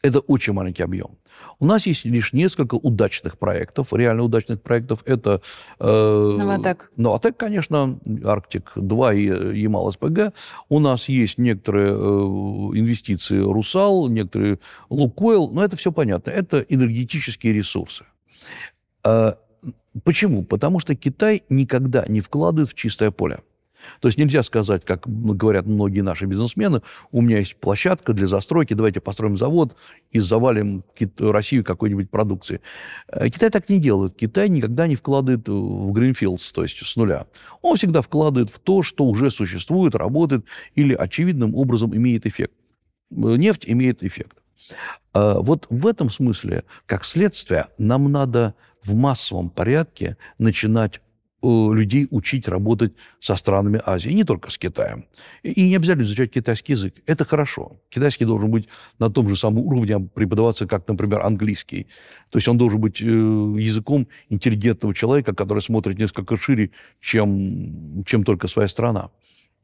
[0.00, 1.18] Это очень маленький объем.
[1.58, 5.02] У нас есть лишь несколько удачных проектов, реально удачных проектов.
[5.06, 5.40] Это
[5.80, 6.92] э, Новотек.
[6.96, 10.32] Новотек, конечно, Арктик-2 и Ямал-СПГ.
[10.68, 16.30] У нас есть некоторые э, инвестиции Русал, некоторые Лукойл, но это все понятно.
[16.30, 18.04] Это энергетические ресурсы.
[19.04, 19.32] Э,
[20.04, 20.44] почему?
[20.44, 23.40] Потому что Китай никогда не вкладывает в чистое поле.
[24.00, 28.74] То есть нельзя сказать, как говорят многие наши бизнесмены, у меня есть площадка для застройки,
[28.74, 29.76] давайте построим завод
[30.10, 30.84] и завалим
[31.18, 32.60] Россию какой-нибудь продукции.
[33.08, 34.14] Э, Китай так не делает.
[34.14, 37.26] Китай никогда не вкладывает в Greenfields, то есть с нуля.
[37.62, 42.54] Он всегда вкладывает в то, что уже существует, работает или очевидным образом имеет эффект.
[43.10, 44.38] Э, нефть имеет эффект.
[45.14, 51.00] Э, вот в этом смысле, как следствие, нам надо в массовом порядке начинать
[51.42, 55.04] людей учить работать со странами Азии, не только с Китаем.
[55.42, 56.94] И не обязательно изучать китайский язык.
[57.06, 57.76] Это хорошо.
[57.90, 61.86] Китайский должен быть на том же самом уровне преподаваться, как, например, английский.
[62.30, 66.70] То есть он должен быть э, языком интеллигентного человека, который смотрит несколько шире,
[67.00, 69.10] чем, чем только своя страна.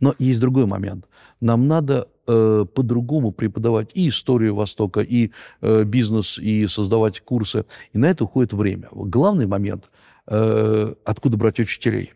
[0.01, 1.07] Но есть другой момент.
[1.41, 5.31] Нам надо э, по-другому преподавать и историю Востока, и
[5.61, 7.65] э, бизнес, и создавать курсы.
[7.93, 8.89] И на это уходит время.
[8.93, 9.91] Главный момент–
[10.27, 12.15] Э, откуда брать учителей.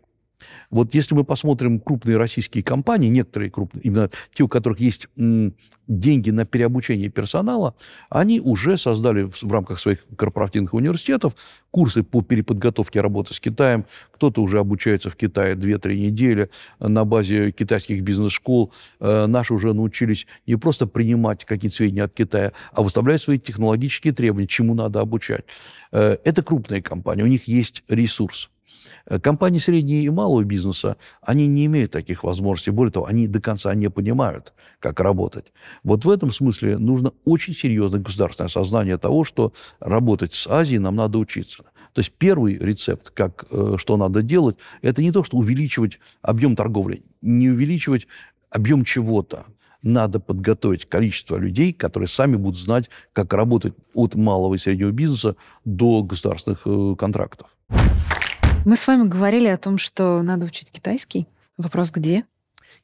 [0.69, 5.07] Вот если мы посмотрим крупные российские компании, некоторые крупные, именно те, у которых есть
[5.87, 7.75] деньги на переобучение персонала,
[8.09, 11.35] они уже создали в, в рамках своих корпоративных университетов
[11.71, 13.85] курсы по переподготовке работы с Китаем.
[14.11, 16.49] Кто-то уже обучается в Китае 2-3 недели
[16.79, 18.71] на базе китайских бизнес-школ.
[18.99, 24.13] Э, наши уже научились не просто принимать какие-то сведения от Китая, а выставлять свои технологические
[24.13, 25.45] требования, чему надо обучать.
[25.91, 28.49] Э, это крупные компании, у них есть ресурс.
[29.05, 32.71] Э, компании среднего и малого бизнеса, они не имеют таких возможностей.
[32.71, 35.51] Более того, они до конца не понимают, как работать.
[35.83, 40.95] Вот в этом смысле нужно очень серьезное государственное осознание того, что работать с Азией нам
[40.95, 41.63] надо учиться.
[41.93, 46.55] То есть первый рецепт, как, э, что надо делать, это не то, что увеличивать объем
[46.55, 48.07] торговли, не увеличивать
[48.49, 49.45] объем чего-то.
[49.81, 55.35] Надо подготовить количество людей, которые сами будут знать, как работать от малого и среднего бизнеса
[55.63, 57.55] до государственных э, контрактов.
[58.69, 61.27] Мы с вами говорили о том, что надо учить китайский.
[61.57, 62.23] Вопрос где?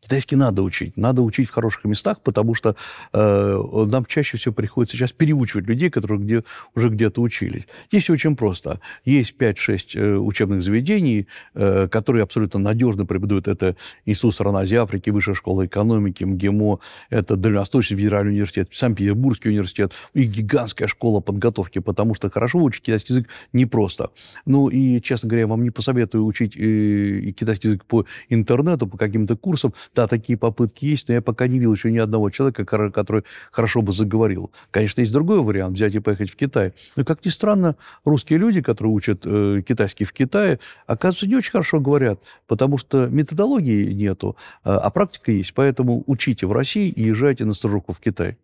[0.02, 0.98] Китайский надо учить.
[0.98, 2.76] Надо учить в хороших местах, потому что
[3.14, 6.44] э, нам чаще всего приходится сейчас переучивать людей, которые где,
[6.76, 7.68] уже где-то учились.
[7.90, 8.80] Здесь все очень просто.
[9.04, 13.48] Есть 5-6 э, учебных заведений, э, которые абсолютно надежно преподают.
[13.48, 16.80] Это Институт стран Азии Африки, Высшая школа экономики, МГИМО,
[17.10, 23.14] это Дальневосточный федеральный университет, Санкт-Петербургский университет и гигантская школа подготовки, потому что хорошо учить китайский
[23.14, 24.12] язык непросто.
[24.46, 28.98] Ну и, честно говоря, я вам не посоветую учить э, китайский язык по интернету, по
[28.98, 32.66] каким-то курсам, да, такие попытки есть, но я пока не видел еще ни одного человека,
[32.66, 34.52] который хорошо бы заговорил.
[34.72, 36.74] Конечно, есть другой вариант, взять и поехать в Китай.
[36.96, 41.52] Но, как ни странно, русские люди, которые учат э, китайский в Китае, оказывается, не очень
[41.52, 45.54] хорошо говорят, потому что методологии нету, а, а практика есть.
[45.54, 48.38] Поэтому учите в России и езжайте на стажировку в Китай.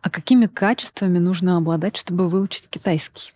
[0.00, 3.32] А какими качествами нужно обладать, чтобы выучить китайский?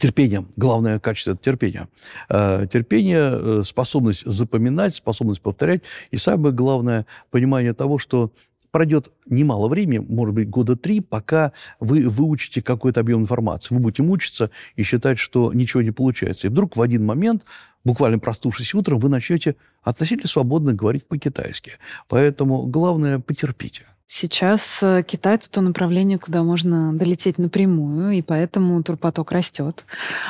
[0.00, 0.44] Терпение.
[0.56, 1.88] Главное качество– это терпение.
[2.28, 5.82] Э, терпение, э, способность запоминать, способность повторять.
[6.10, 8.32] И самое главное– понимание того, что
[8.74, 13.72] пройдет немало времени, может быть, года три, пока вы выучите какой-то объем информации.
[13.72, 16.48] Вы будете мучиться и считать, что ничего не получается.
[16.48, 17.44] И вдруг в один момент,
[17.84, 21.74] буквально проснувшись утром, вы начнете относительно свободно говорить по-китайски.
[22.08, 23.84] Поэтому главное– потерпите.
[24.06, 29.84] Сейчас э, Китай это то направление, куда можно долететь напрямую, и поэтому турпоток растет.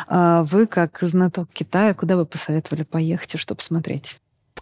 [0.07, 4.21] А вы, как знаток Китая, куда бы посоветовали поехать и что посмотреть?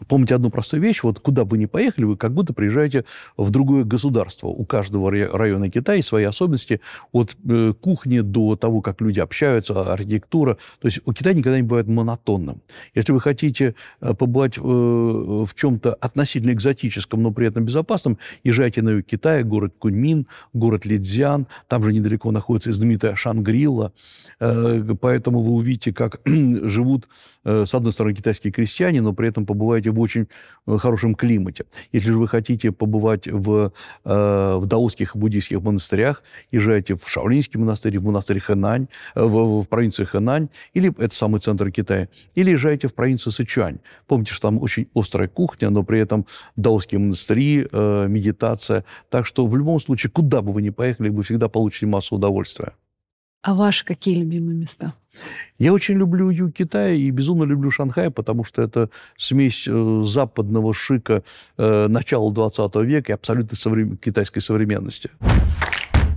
[0.08, 3.04] Помните одну простую вещь, вот куда бы ни поехали, вы как будто приезжаете
[3.36, 4.48] в другое государство.
[4.48, 6.80] У каждого района Китая свои особенности,
[7.12, 10.56] от э, кухни до того, как люди общаются, архитектура.
[10.80, 12.62] То есть у Китая никогда не бывает монотонным.
[12.94, 18.80] Если вы хотите э, побывать э, в чем-то относительно экзотическом, но при этом безопасном, езжайте
[18.80, 23.92] на юг Китая, город Куньмин, город Лидзян, там же недалеко находится знаменитая Шангрилла,
[24.40, 27.08] э, поэтому вы увидите, как живут,
[27.44, 30.28] с одной стороны, китайские крестьяне, но при этом побываете пребываете в очень
[30.66, 31.64] э, хорошем климате.
[31.92, 33.72] Если же вы хотите побывать в,
[34.04, 39.68] э, в даосских буддийских монастырях, езжайте в Шаолинский монастырь, в монастырь Хэнань, э, в, в
[39.68, 43.78] провинцию Хэнань, или это самый центр Китая, или езжайте в провинцию Сычуань.
[44.06, 48.84] Помните, что там очень острая кухня, но при этом даосские монастыри, медитация.
[49.10, 52.72] Так что в любом случае, куда бы вы ни поехали, вы всегда получите массу удовольствия.
[53.42, 54.94] А ваши какие любимые места?
[55.58, 60.72] Я очень люблю юг Китая и безумно люблю Шанхай, потому что это смесь э, западного
[60.72, 61.24] шика
[61.58, 63.96] э, начала 20 века и абсолютно соврем...
[63.96, 65.10] китайской современности.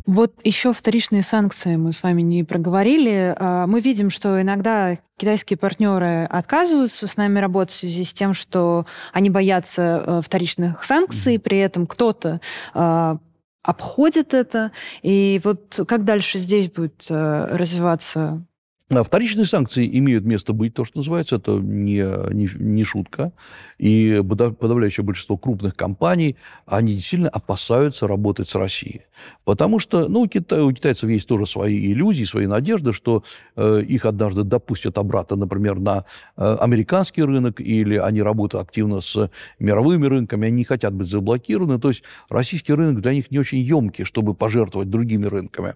[0.06, 3.36] Вот еще вторичные санкции мы с вами не проговорили.
[3.38, 8.36] А, мы видим, что иногда китайские партнеры отказываются с нами работать в связи с тем,
[8.36, 12.40] что они боятся э, вторичных санкций, при этом кто-то
[12.76, 13.18] а,
[13.66, 14.72] обходит это.
[15.02, 18.46] И вот как дальше здесь будет э, развиваться
[18.90, 23.34] вторичные санкции имеют место быть, то, что называется, это не, не, не шутка.
[23.80, 29.02] И подавляющее большинство крупных компаний, они действительно опасаются работать с Россией.
[29.44, 33.24] Потому что ну, у, Кита, у китайцев есть тоже свои иллюзии, свои надежды, что
[33.56, 36.06] э, их однажды допустят обратно, например, на
[36.38, 41.80] э, американский рынок, или они работают активно с мировыми рынками, они не хотят быть заблокированы.
[41.80, 45.74] То есть российский рынок для них не очень емкий, чтобы пожертвовать другими рынками.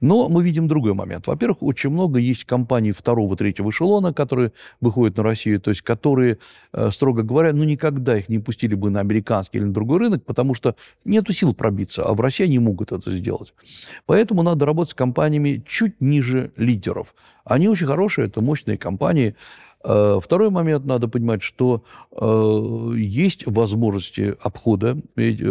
[0.00, 1.28] Но мы видим другой момент.
[1.28, 6.38] Во-первых, очень много есть компаний второго, третьего эшелона, которые выходят на Россию, то есть которые,
[6.72, 10.24] э, строго говоря, ну никогда их не пустили бы на американский или на другой рынок,
[10.24, 13.54] потому что нету сил пробиться, а в России они могут это сделать.
[14.06, 17.14] Поэтому надо работать с компаниями чуть ниже лидеров.
[17.44, 19.36] Они очень хорошие, это мощные компании,
[19.82, 24.98] второй момент, надо понимать, что э, есть возможности обхода,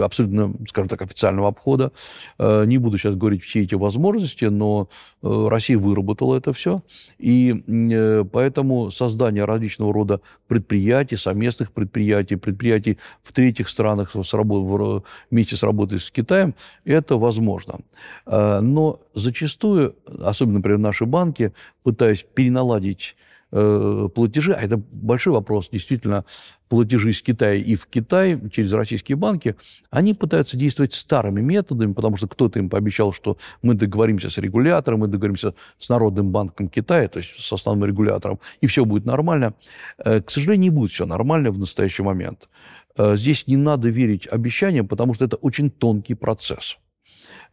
[0.01, 1.91] абсолютно, скажем так, официального обхода.
[2.37, 4.89] Э, не буду сейчас говорить все эти возможности, но
[5.23, 6.83] э, Россия выработала это все.
[7.17, 15.05] И э, поэтому создание различного рода предприятий, совместных предприятий, предприятий в третьих странах с работ,
[15.31, 17.79] вместе с работой с Китаем, это возможно.
[18.25, 23.15] Э, но зачастую, особенно, например, наши банки, пытаясь переналадить
[23.49, 26.25] Э, платежи, а это большой вопрос, действительно,
[26.67, 29.55] платежи из Китая и в Китай через российские банки,
[29.89, 34.99] они пытаются действовать старыми методами, потому что кто-то им пообещал, что мы договоримся с регулятором,
[34.99, 39.53] мы договоримся с Народным банком Китая, то есть с основным регулятором, и все будет нормально.
[39.97, 42.49] Э, к сожалению, не будет все нормально в настоящий момент.
[42.97, 46.77] Э, здесь не надо верить обещаниям, потому что это очень тонкий процесс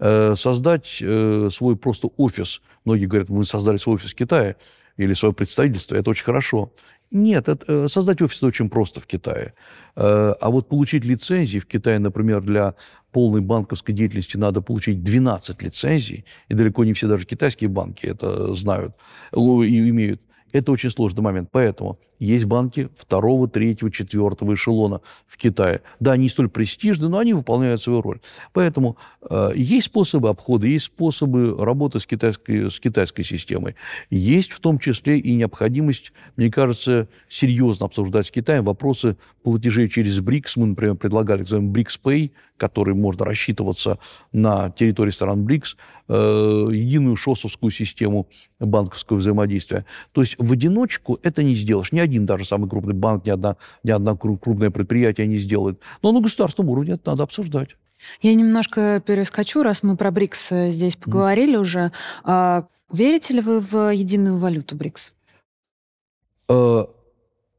[0.01, 2.63] создать свой просто офис.
[2.85, 4.57] Многие говорят, мы создали свой офис в Китае
[4.97, 6.73] или свое представительство, это очень хорошо.
[7.11, 9.55] Нет, это, э, создать офис очень просто в Китае.
[9.97, 12.75] Э, а вот получить лицензии в Китае, например, для
[13.13, 18.55] полной банковской деятельности надо получить 12 лицензий, и далеко не все даже китайские банки это
[18.55, 18.97] знают
[19.33, 20.21] и имеют.
[20.55, 21.49] Это очень сложный момент.
[21.51, 25.83] Поэтому есть банки второго, третьего, четвертого эшелона в Китае.
[25.99, 28.21] Да, они не столь престижны, но они выполняют свою роль.
[28.53, 28.97] Поэтому
[29.29, 33.75] э, есть способы обхода, есть способы работы с китайской, с китайской системой.
[34.11, 40.21] Есть в том числе и необходимость, мне кажется, серьезно обсуждать с Китаем вопросы платежей через
[40.21, 40.55] БРИКС.
[40.57, 43.99] Мы, например, предлагали, называем БРИКС Pay, который можно рассчитываться
[44.33, 45.77] на территории стран БРИКС,
[46.09, 48.29] э, единую ШОСовскую систему
[48.61, 49.85] банковского взаимодействия.
[50.13, 51.93] То есть в одиночку это не сделаешь.
[51.93, 55.81] Ни один даже самый крупный банк, ни одна, ни одна крупное предприятие не сделает.
[56.03, 57.77] Но на государственном уровне это надо обсуждать.
[58.21, 61.61] Я немножко перескочу, раз мы про БРИКС э, здесь поговорили mm.
[61.61, 61.93] уже.
[62.23, 65.15] А, верите ли вы в единую валюту БРИКС?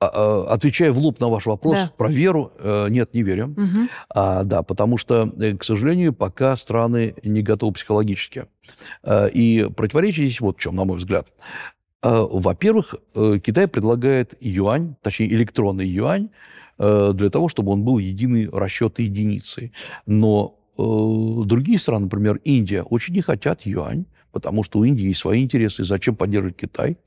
[0.02, 1.92] Э, а, а, отвечая в лоб на ваш вопрос да.
[1.98, 3.48] про веру, э, нет, не верю.
[3.52, 3.88] Угу.
[4.10, 8.46] А, да, потому что, к сожалению, пока страны не готовы психологически.
[9.08, 11.28] И противоречие здесь вот в чем, на мой взгляд.
[12.02, 16.30] Во-первых, э, Китай предлагает юань, точнее электронный юань,
[16.78, 19.72] э, для того, чтобы он был единой расчетной единицей.
[20.06, 20.84] Но э,
[21.48, 25.84] другие страны, например, Индия, очень не хотят юань, потому что у Индии есть свои интересы,
[25.84, 26.98] зачем поддерживать Китай.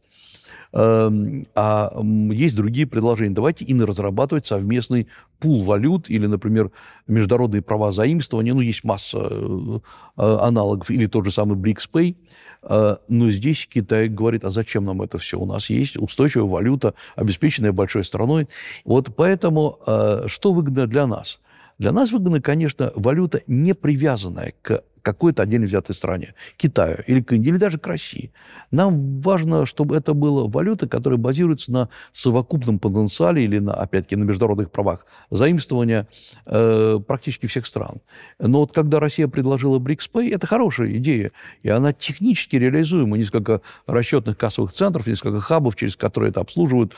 [0.72, 1.90] Эм, а
[2.30, 3.34] есть другие предложения.
[3.34, 6.70] Давайте и разрабатывать совместный пул валют или, например,
[7.06, 8.52] международные права заимствования.
[8.52, 9.80] Ну, есть масса э,
[10.16, 10.90] аналогов.
[10.90, 12.16] Или тот же самый BRICS-Pay.
[12.62, 15.38] Э, но здесь Китай говорит, а зачем нам это все?
[15.38, 18.48] У нас есть устойчивая валюта, обеспеченная большой страной.
[18.84, 21.40] Вот поэтому э, что выгодно для нас?
[21.78, 27.32] Для нас выгодна, конечно, валюта, не привязанная к какой-то отдельно взятой стране, Китаю или к
[27.32, 28.32] Индии, или даже к России.
[28.70, 34.24] Нам важно, чтобы это была валюта, которая базируется на совокупном потенциале или, на, опять-таки, на
[34.24, 36.08] международных правах заимствования
[36.44, 38.02] э, практически всех стран.
[38.38, 43.16] Но вот когда Россия предложила BRICS-Pay, это хорошая идея, и она технически реализуема.
[43.16, 46.94] Несколько расчетных кассовых центров, несколько хабов, через которые это обслуживают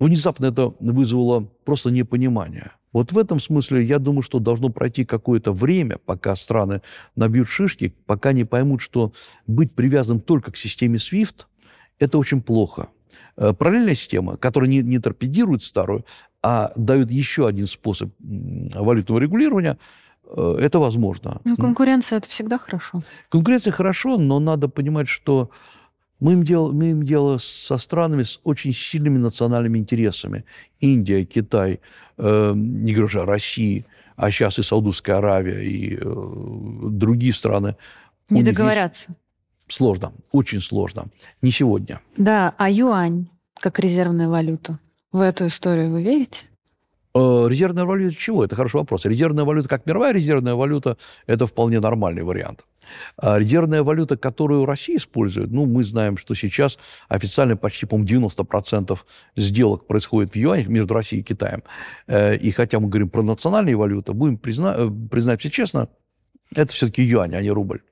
[0.00, 2.72] внезапно это вызвало просто непонимание.
[2.92, 6.82] Вот в этом смысле я думаю, что должно пройти какое-то время, пока страны
[7.14, 9.12] набьют шишки, пока не поймут, что
[9.46, 11.46] быть привязанным только к системе SWIFT–
[11.98, 12.88] это очень плохо.
[13.36, 16.04] Э, параллельная система, которая не, не торпедирует старую,
[16.42, 19.78] а дает еще один способ валютного регулирования,
[20.24, 21.40] э, это возможно.
[21.44, 23.00] Ну, конкуренция– это всегда хорошо.
[23.28, 25.50] Конкуренция хорошо, но надо понимать, что
[26.20, 30.44] мы имеем, дело, мы имеем дело со странами с очень сильными национальными интересами.
[30.78, 31.80] Индия, Китай,
[32.18, 37.76] э, не говорю же о России, а сейчас и Саудовская Аравия, и э, другие страны.
[38.28, 39.16] Не договорятся.
[39.66, 41.06] Сложно, очень сложно.
[41.42, 42.00] Не сегодня.
[42.16, 44.78] Да, а юань как резервная валюта?
[45.12, 46.44] В эту историю вы верите?
[47.14, 48.44] Э, резервная валюта чего?
[48.44, 49.04] Это хороший вопрос.
[49.04, 50.96] Резервная валюта, как мировая резервная валюта,
[51.26, 52.66] это вполне нормальный вариант.
[53.16, 56.78] А резервная валюта, которую Россия использует, ну, мы знаем, что сейчас
[57.08, 58.98] официально почти, по-моему, 90%
[59.36, 61.62] сделок происходит в юанях между Россией и Китаем.
[62.06, 64.74] Э, и хотя мы говорим про национальные валюты, будем призна...
[64.76, 65.88] Э, признаемся честно,
[66.54, 67.82] это все-таки юань, а не рубль.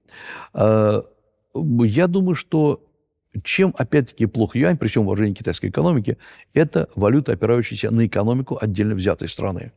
[0.54, 2.88] Я думаю, что
[3.42, 6.18] чем, опять-таки, плох юань, при всем уважении китайской экономики,
[6.54, 9.72] это валюта, опирающаяся на экономику отдельно взятой страны.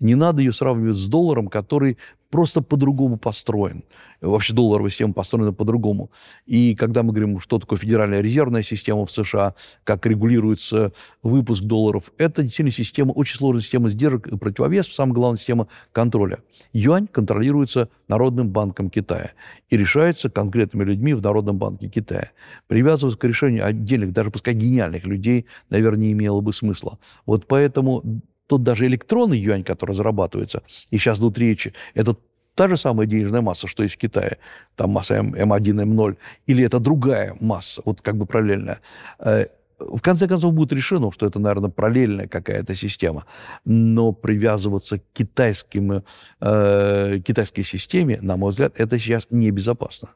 [0.00, 1.98] Не надо ее сравнивать с долларом, который
[2.32, 3.84] просто по-другому построен.
[4.22, 6.10] Вообще долларовая система построена по-другому.
[6.46, 9.54] И когда мы говорим, что такое федеральная резервная система в США,
[9.84, 15.38] как регулируется выпуск долларов, это действительно система, очень сложная система сдержек и противовесов, самая главная
[15.38, 16.38] система контроля.
[16.72, 19.32] Юань контролируется Народным банком Китая
[19.68, 22.30] и решается конкретными людьми в Народном банке Китая.
[22.66, 26.98] Привязываться к решению отдельных, даже пускай гениальных людей, наверное, не имело бы смысла.
[27.26, 28.22] Вот поэтому
[28.52, 32.16] тот даже электронный юань, который зарабатывается, и сейчас идут речи, это
[32.54, 34.36] та же самая денежная масса, что есть в Китае,
[34.76, 38.80] там масса М1, М0, или это другая масса, вот как бы параллельная.
[39.20, 39.46] Э,
[39.78, 43.24] в конце концов будет решено, что это, наверное, параллельная какая-то система,
[43.64, 46.02] но привязываться к китайским,
[46.40, 50.10] э, китайской системе, на мой взгляд, это сейчас небезопасно.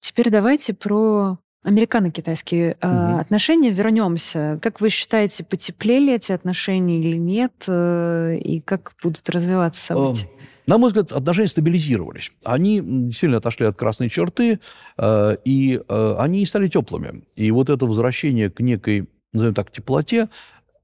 [0.00, 3.20] Теперь давайте про американо-китайские угу.
[3.20, 4.58] отношения вернемся.
[4.62, 7.52] Как вы считаете, потеплели эти отношения или нет?
[7.68, 10.28] Э, и как будут развиваться события?
[10.66, 12.32] На мой взгляд, отношения стабилизировались.
[12.44, 14.60] Они сильно отошли от красной черты,
[14.96, 17.24] э, и э, они стали теплыми.
[17.36, 20.28] И вот это возвращение к некой, назовем так, теплоте,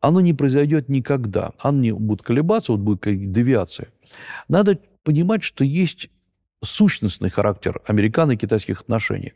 [0.00, 1.52] оно не произойдет никогда.
[1.58, 3.88] Оно не будет колебаться, вот будет какие-то девиации.
[4.48, 6.10] Надо понимать, что есть
[6.62, 9.34] сущностный характер американо-китайских отношений.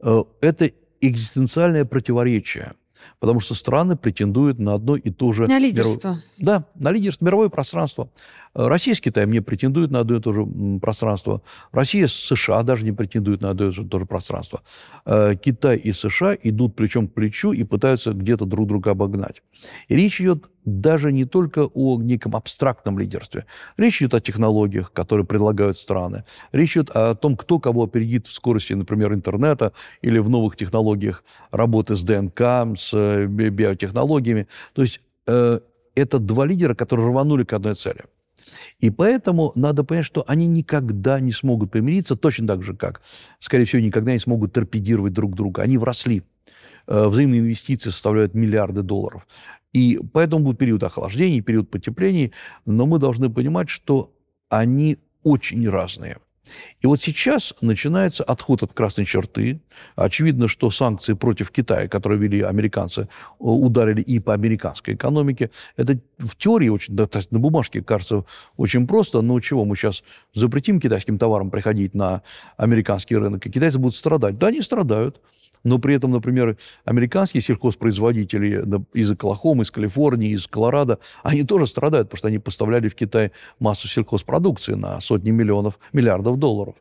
[0.00, 2.74] Э, это экзистенциальное противоречие–
[3.20, 5.46] потому что страны претендуют на одно и то же...
[5.46, 6.08] На лидерство.
[6.08, 6.22] Миров...
[6.38, 8.10] Да, на лидерство, мировое пространство.
[8.54, 10.46] Э, Россия с Китаем не претендуют на одно и то же
[10.80, 11.42] пространство.
[11.72, 14.62] Россия с США даже не претендуют на одно и то же пространство.
[15.04, 19.42] Э, Китай и США идут плечом к плечу и пытаются где-то друг друга обогнать.
[19.88, 23.46] И речь идет даже не только о неком абстрактном лидерстве.
[23.76, 26.24] Речь идет о технологиях, которые предлагают страны.
[26.52, 31.24] Речь идет о том, кто кого опередит в скорости, например, интернета или в новых технологиях
[31.50, 32.40] работы с ДНК,
[32.76, 34.46] с э, биотехнологиями.
[34.74, 35.60] То есть э,
[35.94, 38.04] это два лидера, которые рванули к одной цели.
[38.78, 43.02] И поэтому надо понять, что они никогда не смогут помириться, точно так же, как,
[43.38, 45.62] скорее всего, никогда не смогут торпедировать друг друга.
[45.62, 46.22] Они вросли.
[46.88, 49.26] Э, взаимные инвестиции составляют миллиарды долларов.
[49.74, 52.32] И поэтому будет период охлаждений, период потеплений,
[52.64, 54.14] но мы должны понимать, что
[54.48, 56.16] они очень разные.
[56.80, 59.60] И вот сейчас начинается отход от красной черты.
[59.96, 63.06] Очевидно, что санкции против Китая, которые вели американцы,
[63.38, 65.50] ударили и по американской экономике.
[65.76, 68.24] Это в теории очень, да, на бумажке кажется
[68.56, 72.22] очень просто, но чего, мы сейчас запретим китайским товарам приходить на
[72.56, 74.38] американский рынок, и китайцы будут страдать.
[74.38, 75.20] Да, они страдают.
[75.64, 82.08] Но при этом, например, американские сельхозпроизводители из Оклахомы, из Калифорнии, из Колорадо, они тоже страдают,
[82.08, 86.76] потому что они поставляли в Китай массу сельхозпродукции на сотни миллионов, миллиардов долларов.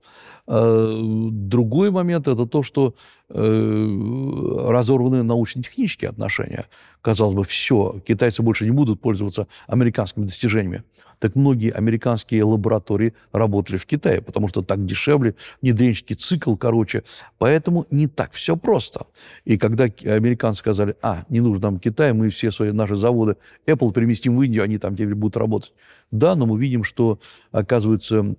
[0.48, 2.96] Э, другой момент– это то, что
[3.30, 6.66] э, разорваны научно-технические отношения.
[7.02, 10.84] Казалось бы, все, китайцы больше не будут пользоваться американскими достижениями.
[11.20, 17.04] Так многие американские лаборатории работали в Китае, потому что так дешевле, внедренческий цикл короче.
[17.40, 19.06] Поэтому не так все просто.
[19.46, 23.94] И когда американцы сказали, а, не нужно нам Китай, мы все свои наши заводы Apple
[23.94, 25.74] переместим в Индию, они там теперь будут работать.
[26.12, 27.18] Да, но мы видим, что,
[27.54, 28.36] оказывается,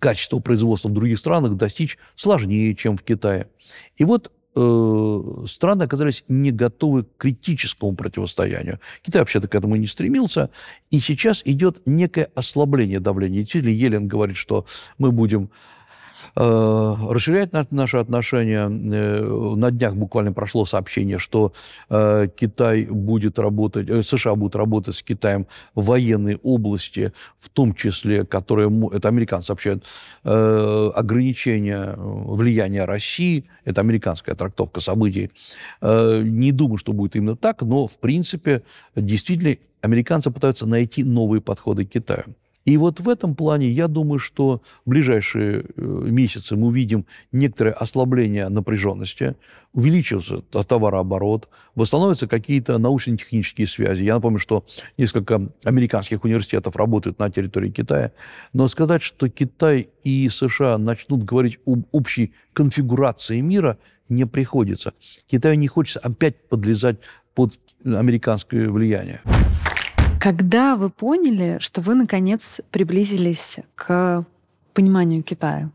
[0.00, 3.46] качество производства в других странах достичь сложнее, чем в Китае.
[3.94, 8.80] И вот э, страны оказались не готовы к критическому противостоянию.
[9.02, 10.50] Китай вообще-то к этому не стремился.
[10.90, 13.42] И сейчас идет некое ослабление давления.
[13.42, 14.66] Действительно, Елен говорит, что
[14.98, 15.50] мы будем
[16.36, 18.68] Э, расширять наши отношения.
[18.68, 21.52] Э, на днях буквально прошло сообщение, что
[21.90, 28.24] э, Китай будет работать, США будут работать с Китаем в военной области, в том числе,
[28.24, 29.84] которые, это американцы сообщают,
[30.22, 35.30] ограничения влияния России, это американская трактовка событий.
[35.82, 38.62] Не думаю, что будет именно так, но, в принципе,
[38.96, 42.24] действительно, американцы пытаются найти новые подходы к Китаю.
[42.64, 47.72] И вот в этом плане я думаю, что в ближайшие э, месяцы мы увидим некоторое
[47.72, 49.36] ослабление напряженности,
[49.72, 54.04] увеличивается товарооборот, восстановятся какие-то научно-технические связи.
[54.04, 54.64] Я напомню, что
[54.96, 58.12] несколько американских университетов работают на территории Китая.
[58.52, 64.94] Но сказать, что Китай и США начнут говорить об общей конфигурации мира, не приходится.
[65.26, 66.98] Китаю не хочется опять подлезать
[67.34, 69.20] под американское влияние.
[70.24, 74.24] Когда вы поняли, что вы, наконец, приблизились к
[74.72, 75.70] пониманию Китая?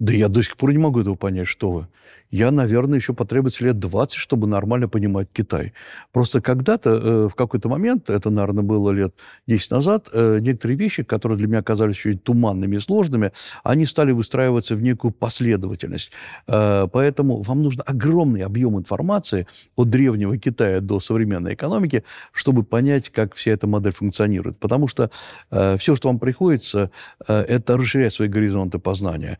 [0.00, 1.86] Да я до сих пор не могу этого понять, что вы.
[2.30, 5.72] Я, наверное, еще потребуется лет 20, чтобы нормально понимать Китай.
[6.12, 9.14] Просто когда-то, э, в какой-то момент, это, наверное, было лет
[9.46, 13.32] 10 назад, э, некоторые вещи, которые для меня казались чуть туманными и сложными,
[13.64, 16.12] они стали выстраиваться в некую последовательность.
[16.46, 19.46] Э, поэтому вам нужно огромный объем информации
[19.76, 24.58] от древнего Китая до современной экономики, чтобы понять, как вся эта модель функционирует.
[24.58, 25.10] Потому что
[25.50, 26.90] э, все, что вам приходится,
[27.26, 29.38] э, это расширять свои горизонты познания.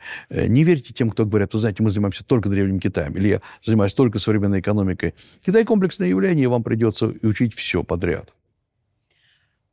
[0.50, 3.94] Не верьте тем, кто говорят, вы знаете, мы занимаемся только древним Китаем, или я занимаюсь
[3.94, 5.14] только современной экономикой.
[5.44, 8.34] Китай комплексное явление, и вам придется учить все подряд.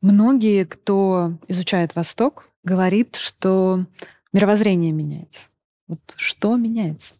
[0.01, 3.85] Многие, кто изучает Восток, говорит, что
[4.33, 5.47] мировоззрение меняется.
[5.87, 7.15] Вот что меняется?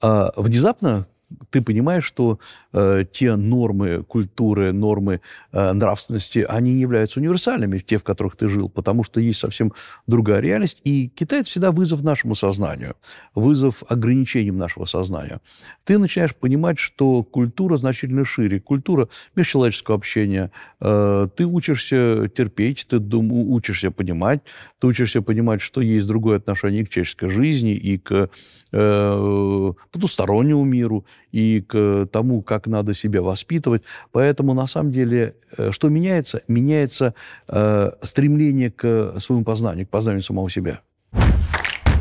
[0.00, 1.06] А, внезапно
[1.50, 2.38] ты понимаешь, что
[2.72, 5.20] э, те нормы культуры, нормы
[5.52, 9.72] э, нравственности, они не являются универсальными, те, в которых ты жил, потому что есть совсем
[10.06, 10.80] другая реальность.
[10.84, 12.96] И Китай– это всегда вызов нашему сознанию,
[13.34, 15.40] вызов ограничениям нашего сознания.
[15.84, 20.50] Ты начинаешь понимать, что культура значительно шире, культура межчеловеческого общения.
[20.80, 24.40] Э, ты учишься терпеть, ты дум, учишься понимать,
[24.78, 28.30] ты учишься понимать, что есть другое отношение к человеческой жизни, и к
[28.72, 33.82] э, потустороннему миру, и к тому, как надо себя воспитывать.
[34.12, 36.42] Поэтому, на самом деле, э, что меняется?
[36.46, 37.14] Меняется
[37.48, 40.80] э, стремление к своему познанию, к познанию самого себя.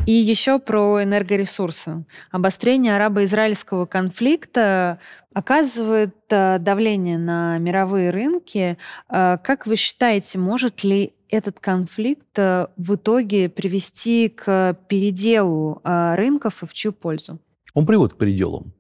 [0.08, 2.06] И еще про энергоресурсы.
[2.32, 5.00] Обострение арабо-израильского конфликта
[5.34, 8.78] оказывает э, давление на мировые рынки.
[9.10, 16.66] Э, как вы считаете, может ли этот конфликт в итоге привести к переделу рынков и
[16.66, 17.40] в чью пользу?
[17.74, 18.74] Он приводит к переделам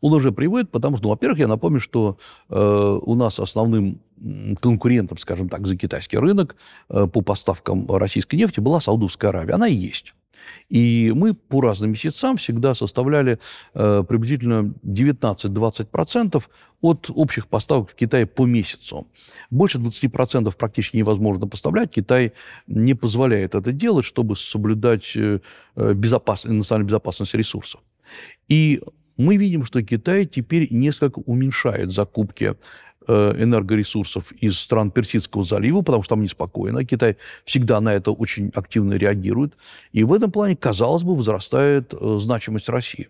[0.00, 2.18] он уже приводит, потому что, ну, во-первых, я напомню, что
[2.48, 4.00] э, у нас основным
[4.60, 6.56] конкурентом, скажем так, за китайский рынок
[6.88, 9.54] э, по поставкам российской нефти была Саудовская Аравия.
[9.54, 10.14] Она и есть.
[10.68, 13.38] И мы по разным месяцам всегда составляли
[13.74, 16.42] э, приблизительно 19-20%
[16.82, 19.06] от общих поставок в Китай по месяцу.
[19.50, 21.90] Больше 20% практически невозможно поставлять.
[21.90, 22.32] Китай
[22.66, 25.40] не позволяет это делать, чтобы соблюдать э,
[25.76, 27.80] безопасность, национальную безопасность ресурсов.
[28.48, 28.80] И
[29.16, 32.54] мы видим, что Китай теперь несколько уменьшает закупки
[33.08, 36.84] э, энергоресурсов из стран Персидского залива, потому что там неспокойно.
[36.84, 39.54] Китай всегда на это очень активно реагирует.
[39.92, 43.08] И в этом плане, казалось бы, возрастает э, значимость России.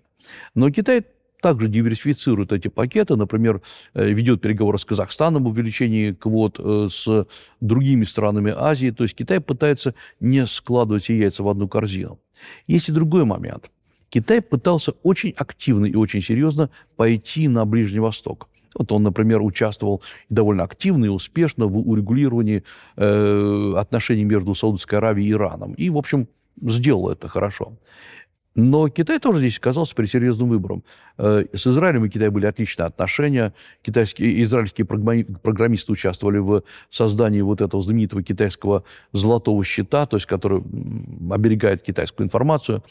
[0.54, 1.04] Но Китай
[1.42, 3.60] также диверсифицирует эти пакеты, например,
[3.94, 7.26] э, ведет переговоры с Казахстаном об увеличении квот с
[7.60, 8.90] другими странами Азии.
[8.90, 12.20] То есть Китай пытается не складывать яйца в одну корзину.
[12.66, 13.70] Есть и другой момент–
[14.08, 18.48] Китай пытался очень активно и очень серьезно пойти на Ближний Восток.
[18.74, 22.62] Вот он, например, участвовал довольно активно и успешно в урегулировании
[22.96, 25.72] э, отношений между Саудовской Аравией и Ираном.
[25.74, 26.28] И, в общем,
[26.60, 27.72] сделал это хорошо.
[28.56, 30.82] Но Китай тоже здесь оказался перед серьезным выбором.
[31.18, 33.52] Э, с Израилем и Китаем были отличные отношения.
[33.82, 38.82] Китайские, израильские программисты участвовали в создании вот этого знаменитого китайского
[39.12, 40.62] золотого щита, то есть который
[41.30, 42.82] оберегает китайскую информацию.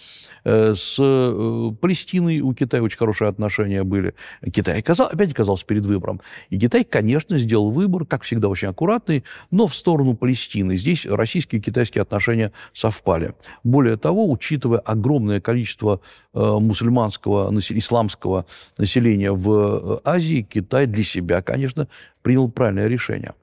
[0.43, 4.13] Э, с э, Палестиной у Китая очень хорошие отношения были.
[4.53, 6.21] Китай опять оказался перед выбором.
[6.51, 10.77] И Китай, конечно, сделал выбор, как всегда, очень аккуратный, но в сторону Палестины.
[10.77, 13.33] Здесь российские и китайские отношения совпали.
[13.63, 16.01] Более того, учитывая огромное количество количество
[16.33, 18.45] э, мусульманского, исламского
[18.77, 21.87] населения в э, Азии, Китай для себя, конечно,
[22.21, 23.33] принял правильное решение.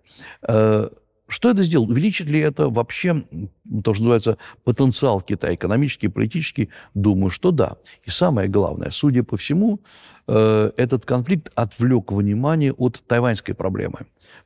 [0.47, 0.91] Э,
[1.29, 1.87] что это сделало?
[1.87, 3.25] Увеличит ли это вообще
[3.83, 7.77] то, что называется потенциал Китая, экономический, политический, думаю, что да.
[8.05, 9.81] И самое главное, судя по всему,
[10.27, 14.01] этот конфликт отвлек внимание от тайваньской проблемы.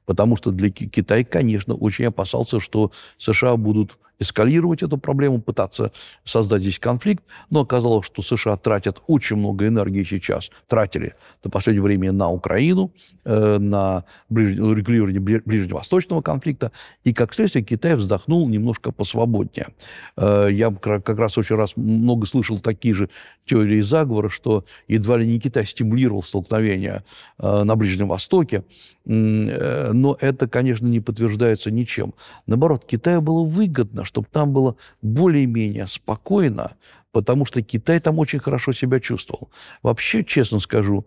[0.05, 5.93] Потому что для Китая, конечно, очень опасался, что США будут эскалировать эту проблему, пытаться
[6.25, 11.85] создать здесь конфликт, но оказалось, что США тратят очень много энергии сейчас, тратили до последнего
[11.85, 12.93] времени на Украину,
[13.25, 14.57] э, на ближ...
[14.57, 16.73] регулирование ближневосточного конфликта,
[17.05, 19.69] и, как следствие, Китай вздохнул немножко посвободнее.
[20.17, 23.11] Э, я как раз очень раз много слышал такие же
[23.45, 27.05] теории заговора, что едва ли не Китай стимулировал столкновение
[27.39, 28.64] э, на Ближнем Востоке,
[29.05, 32.14] но это, конечно, не подтверждается ничем.
[32.47, 36.73] Наоборот, Китаю было выгодно, чтобы там было более-менее спокойно,
[37.13, 39.51] потому что Китай там очень хорошо себя чувствовал.
[39.83, 41.07] Вообще, честно скажу,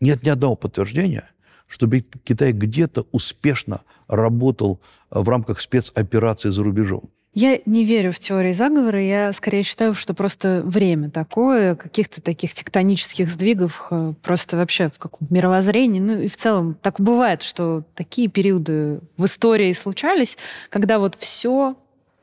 [0.00, 1.28] нет ни одного подтверждения,
[1.66, 4.80] чтобы Китай где-то успешно работал
[5.10, 7.10] в рамках спецоперации за рубежом.
[7.34, 9.02] Я не верю в теории заговора.
[9.02, 14.98] Я скорее считаю, что просто время такое, каких-то таких тектонических сдвигов э, просто вообще в
[14.98, 15.98] каком мировоззрении.
[15.98, 20.38] Ну и в целом так бывает, что такие периоды в истории случались,
[20.70, 21.74] когда вот все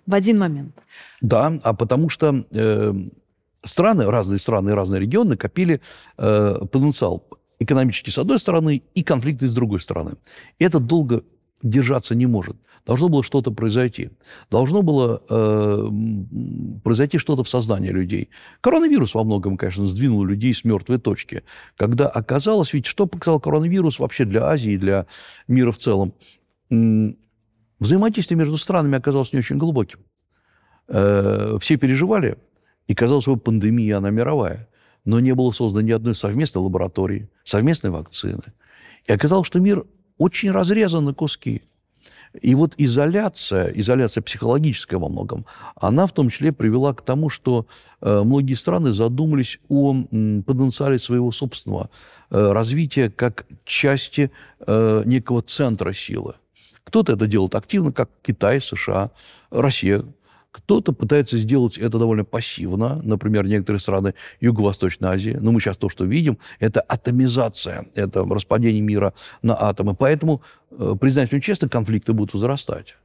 [0.06, 0.76] в один момент.
[1.22, 2.94] Да, а потому что э,
[3.64, 5.82] страны, разные страны, разные регионы копили
[6.18, 7.28] э, потенциал
[7.60, 10.14] экономический с одной стороны и конфликты с другой стороны.
[10.60, 11.24] И это долго
[11.62, 12.58] держаться не может.
[12.86, 14.10] Должно было что-то произойти.
[14.50, 15.90] Должно было э,
[16.84, 18.30] произойти что-то в сознании людей.
[18.62, 21.44] Коронавирус во многом, конечно, сдвинул людей с мертвой точки.
[21.78, 25.06] Когда оказалось, ведь что показал коронавирус вообще для Азии, для
[25.48, 26.14] мира в целом?
[27.82, 30.02] Взаимодействие между странами оказалось не очень глубоким.
[30.88, 32.38] Э, все переживали,
[32.88, 34.70] и казалось бы, пандемия, она мировая.
[35.04, 38.54] Но не было создано ни одной совместной лаборатории, совместной вакцины.
[39.06, 39.84] И оказалось, что мир
[40.20, 41.64] очень разрезан на куски.
[42.40, 47.66] И вот изоляция, изоляция психологическая во многом, она в том числе привела к тому, что
[48.00, 49.94] э, многие страны задумались о
[50.46, 51.90] потенциале своего собственного
[52.30, 54.32] э, развития как части
[54.68, 56.36] некого центра силы.
[56.84, 59.12] Кто-то это делает активно, как Китай, США,
[59.50, 60.04] Россия,
[60.52, 65.38] кто-то пытается сделать это довольно пассивно, например, некоторые страны Юго-Восточной Азии.
[65.40, 69.96] Но мы сейчас то, что видим, это атомизация, это распадение мира на атомы.
[69.96, 72.98] Поэтому, э, признать мне честно, конфликты будут возрастать.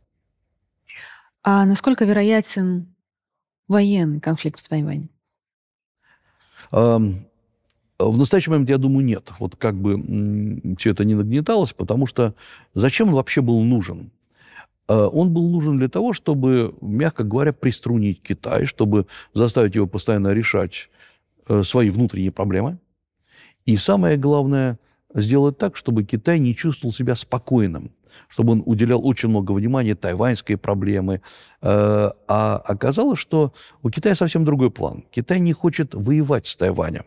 [1.45, 2.93] А насколько вероятен
[3.69, 5.09] военный конфликт в Тайване?
[7.99, 9.33] В настоящий момент, я думаю, нет.
[9.39, 9.97] Вот как бы
[10.79, 12.35] все это не нагнеталось, потому что
[12.75, 14.11] зачем он вообще был нужен?
[14.89, 20.33] Э, он был нужен для того, чтобы, мягко говоря, приструнить Китай, чтобы заставить его постоянно
[20.33, 20.91] решать
[21.49, 22.79] э, свои внутренние проблемы.
[23.65, 24.79] И самое главное,
[25.15, 27.91] сделать так, чтобы Китай не чувствовал себя спокойным,
[28.29, 31.23] чтобы он уделял очень много внимания тайваньской проблеме.
[31.63, 35.05] Э, а оказалось, что у Китая совсем другой план.
[35.11, 37.05] Китай не хочет воевать с Тайванем.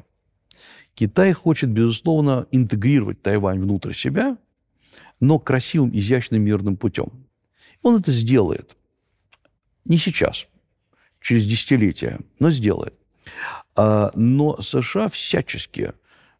[1.00, 4.38] Китай хочет, безусловно, интегрировать Тайвань внутрь себя,
[5.22, 7.26] но красивым, изящным, мирным путем.
[7.82, 8.76] Он это сделает.
[9.86, 10.48] Не сейчас,
[11.22, 13.00] через десятилетия, но сделает.
[13.78, 15.94] А, но США всячески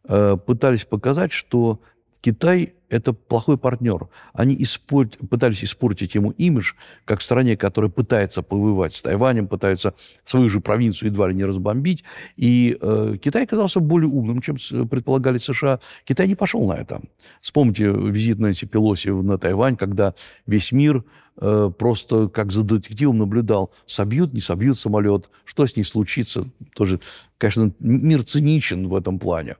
[0.04, 1.80] э, пытались показать, что
[2.20, 4.08] Китай– это плохой партнер.
[4.32, 5.16] Они испорт...
[5.30, 9.94] пытались испортить ему имидж, как стране, которая пытается повоевать с Тайванем, пытается
[10.24, 12.04] свою же провинцию едва ли не разбомбить.
[12.36, 14.56] И э, Китай оказался более умным, чем
[14.88, 15.80] предполагали США.
[16.04, 17.00] Китай не пошел на это.
[17.40, 20.14] Вспомните визит Нэнси Пелоси на Тайвань, когда
[20.46, 21.04] весь мир
[21.36, 26.50] э, просто как за детективом наблюдал, собьют, не собьют самолет, что с ней случится.
[26.74, 27.00] Тоже,
[27.38, 29.56] конечно, мир циничен в этом плане.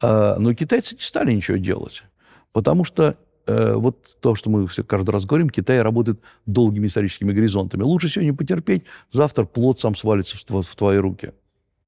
[0.00, 2.04] А, но китайцы не стали ничего делать,
[2.52, 3.16] потому что
[3.46, 7.82] э, вот то, что мы все каждый раз говорим, Китай работает долгими историческими горизонтами.
[7.82, 11.32] Лучше сегодня потерпеть, завтра плод сам свалится в, в твои руки.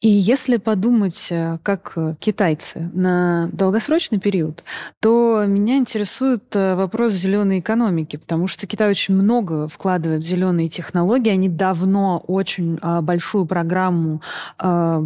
[0.03, 4.63] И если подумать, э, как китайцы на долгосрочный период,
[5.01, 10.69] то меня интересует э, вопрос зеленой экономики, потому что Китай очень много вкладывает в зеленые
[10.69, 11.31] технологии.
[11.31, 14.21] Они давно очень а, большую программу
[14.59, 15.03] а,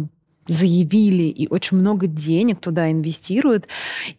[0.51, 3.67] заявили и очень много денег туда инвестируют.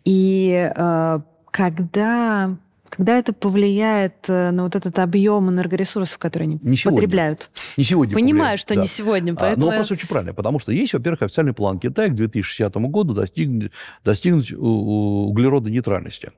[0.04, 1.20] И э,
[1.50, 2.56] когда
[2.94, 7.50] когда это повлияет э, на вот этот объем энергоресурсов, которые они не потребляют?
[7.78, 8.12] Не сегодня.
[8.12, 8.82] Понимаю, повлияет, что да.
[8.82, 9.34] не сегодня.
[9.34, 9.66] Поэтому...
[9.66, 13.14] А, но вопрос очень правильный, потому что есть, во-первых, официальный план Китая к 2060 году
[13.14, 13.72] достигнуть,
[14.04, 16.32] достигнуть углеродной нейтральности.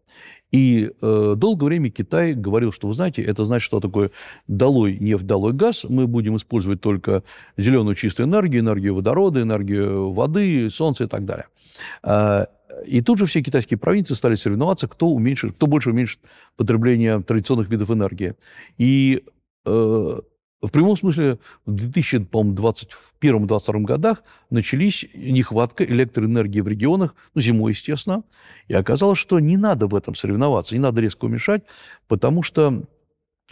[0.54, 4.12] И э, долгое время Китай говорил, что, вы знаете, это значит, что такое
[4.46, 5.82] долой нефть, долой газ.
[5.82, 7.24] Мы будем использовать только
[7.56, 11.46] зеленую чистую энергию, энергию водорода, энергию воды, солнца и так далее.
[12.04, 12.46] Э,
[12.86, 16.20] и тут же все китайские провинции стали соревноваться, кто, уменьшит, кто больше уменьшит
[16.56, 18.36] потребление традиционных видов энергии.
[18.78, 19.24] И
[19.66, 20.18] э,
[20.64, 28.24] В прямом смысле в 2021-2022 годах начались нехватка электроэнергии в регионах, ну, зимой, естественно,
[28.68, 31.64] и оказалось, что не надо в этом соревноваться, не надо резко уменьшать,
[32.08, 32.82] потому что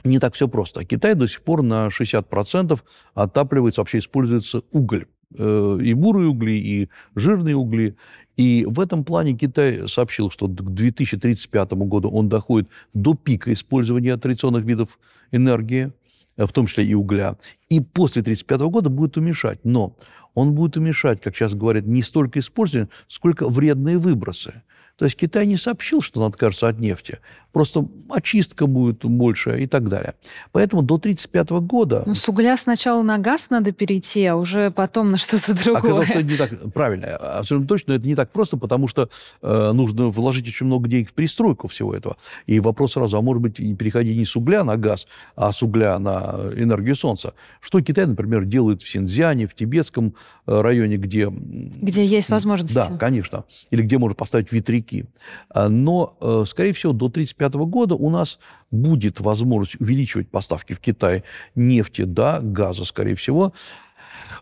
[0.05, 0.87] не так все просто.
[0.87, 2.81] Китай до сих пор на 60%
[3.15, 5.05] отапливается, вообще используется уголь.
[5.37, 7.95] Э, и бурые угли, и жирные угли.
[8.37, 14.17] И в этом плане Китай сообщил, что к 2035 году он доходит до пика использования
[14.17, 14.99] традиционных видов
[15.31, 15.93] энергии,
[16.37, 17.37] в том числе и угля.
[17.69, 19.61] И после 1935 года будет уменьшать.
[19.65, 19.97] Но
[20.35, 24.63] он будет уменьшать, как сейчас говорят, не столько использование, сколько вредные выбросы.
[24.97, 27.19] То есть Китай не сообщил, что он откажется от нефти.
[27.51, 30.15] Просто очистка будет больше и так далее.
[30.53, 32.03] Поэтому до 1935 года...
[32.07, 35.81] Ну, с угля сначала на газ надо перейти, а уже потом на что-то другое.
[35.81, 37.17] Оказалось, что это не так правильно.
[37.17, 39.11] Абсолютно точно, это не так просто, потому что
[39.43, 42.17] э, нужно вложить очень много денег в перестройку всего этого.
[42.47, 45.07] И вопрос сразу, а может быть, переходить не с угля на газ,
[45.37, 47.35] а с угля на энергию солнца.
[47.61, 50.13] Что Китай, например, делает в Синьцзяне, в Тибетском э,
[50.47, 51.29] районе, где...
[51.31, 52.75] Где есть возможности.
[52.75, 53.45] Да, конечно.
[53.71, 55.07] Или где можно поставить ветряки.
[55.49, 58.39] А, но, э, скорее всего, до 1935 года у нас
[58.71, 63.53] будет возможность увеличивать поставки в Китай нефти, да, газа, скорее всего.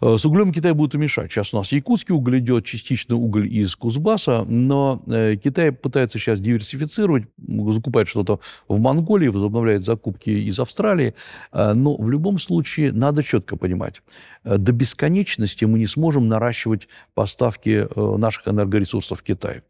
[0.00, 1.30] Э, с углем Китай будет уменьшать.
[1.30, 6.40] Сейчас у нас якутский уголь идет, частично уголь из Кузбасса, но э, Китай пытается сейчас
[6.40, 11.14] диверсифицировать, закупает что-то в Монголии, возобновляет закупки из Австралии.
[11.52, 14.02] Но в любом случае надо четко понимать,
[14.44, 19.62] до бесконечности мы не сможем наращивать поставки наших энергоресурсов в Китай.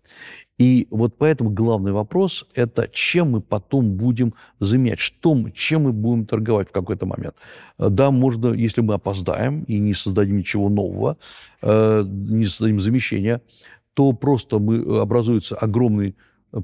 [0.60, 6.26] И вот поэтому главный вопрос– это чем мы потом будем заменять, что, чем мы будем
[6.26, 7.34] торговать в какой-то момент.
[7.78, 11.16] Э, да, можно, если мы опоздаем и не создадим ничего нового,
[11.62, 13.40] э, не создадим замещения,
[13.94, 16.14] то просто мы, образуется огромный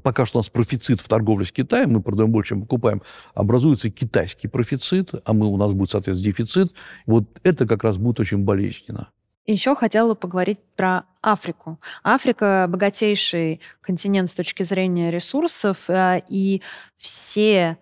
[0.03, 3.01] пока что у нас профицит в торговле с Китаем, мы продаем больше, чем покупаем,
[3.33, 6.73] образуется китайский профицит, а мы, у нас будет, соответственно, дефицит.
[7.07, 9.09] Вот это как раз будет очень болезненно.
[9.47, 11.79] Еще хотела поговорить про Африку.
[12.03, 16.61] Африка– богатейший континент с точки зрения ресурсов, э, и
[16.97, 17.77] все,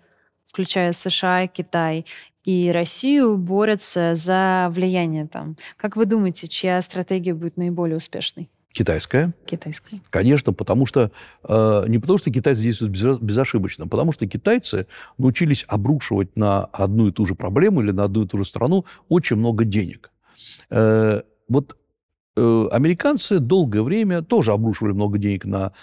[0.46, 2.06] включая США, Китай
[2.44, 5.58] и Россию, борются за влияние там.
[5.76, 8.48] Как вы думаете, чья стратегия будет наиболее успешной?
[8.72, 9.34] Китайская.
[9.48, 10.02] Китайская.
[10.12, 11.10] Конечно, потому что
[11.44, 14.86] э, не потому что китайцы действуют без, безошибочно, потому что китайцы
[15.18, 18.86] научились обрушивать на одну и ту же проблему или на одну и ту же страну
[19.10, 20.12] очень много денег.
[20.70, 21.78] Э, вот
[22.38, 25.74] э, американцы долгое время тоже обрушивали много денег на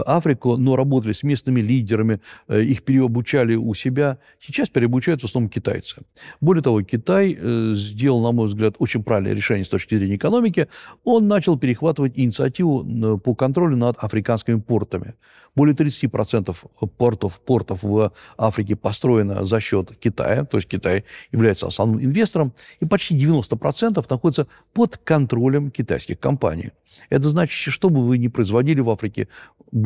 [0.00, 4.18] Африку, но работали с местными лидерами, э, их переобучали у себя.
[4.38, 6.02] Сейчас переобучают в основном китайцы.
[6.40, 7.36] Более того, Китай
[7.74, 10.68] сделал, на мой взгляд, очень правильное решение с точки зрения экономики.
[11.04, 15.14] Он начал перехватывать инициативу по контролю над африканскими портами.
[15.54, 16.56] Более 30%
[16.96, 22.86] портов, портов в Африке построено за счет Китая, то есть Китай является основным инвестором, и
[22.86, 26.70] почти 90% находится под контролем китайских компаний.
[27.10, 29.28] Это значит, что бы вы ни производили в Африке,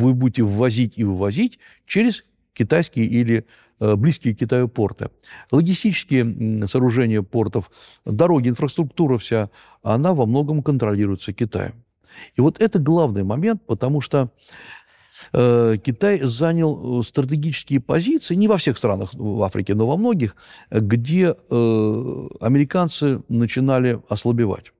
[0.03, 2.23] вы будете ввозить и вывозить через
[2.53, 3.45] китайские или
[3.79, 5.09] э, близкие к Китаю порты.
[5.51, 7.71] Логистические сооружения портов,
[8.05, 9.49] дороги, инфраструктура вся,
[9.83, 11.83] она во многом контролируется Китаем.
[12.35, 14.31] И вот это главный момент, потому что
[15.33, 20.35] Э, Китай занял э, стратегические позиции, не во всех странах в Африке, но во многих,
[20.69, 24.71] где американцы начинали ослабевать.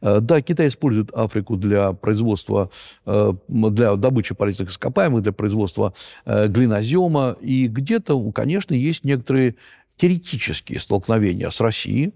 [0.00, 2.70] Да, Китай использует Африку для производства,
[3.06, 5.94] для добычи полезных ископаемых, для производства
[6.26, 7.36] глинозема.
[7.40, 9.56] И где-то, конечно, есть некоторые
[9.96, 12.12] теоретические столкновения с Россией,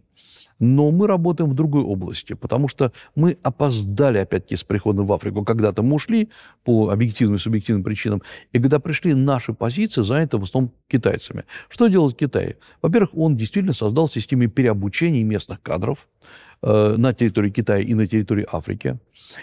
[0.59, 5.45] но мы работаем в другой области, потому что мы опоздали, опять-таки, с приходом в Африку.
[5.45, 6.31] Когда-то мы ушли
[6.65, 8.23] по объективным и субъективным причинам,
[8.53, 11.45] и когда пришли, наши позиции заняты в основном китайцами.
[11.69, 12.57] Что делает Китай?
[12.83, 18.47] Во-первых, он действительно создал систему переобучения местных кадров, Э, на территории Китая и на территории
[18.51, 18.99] Африки.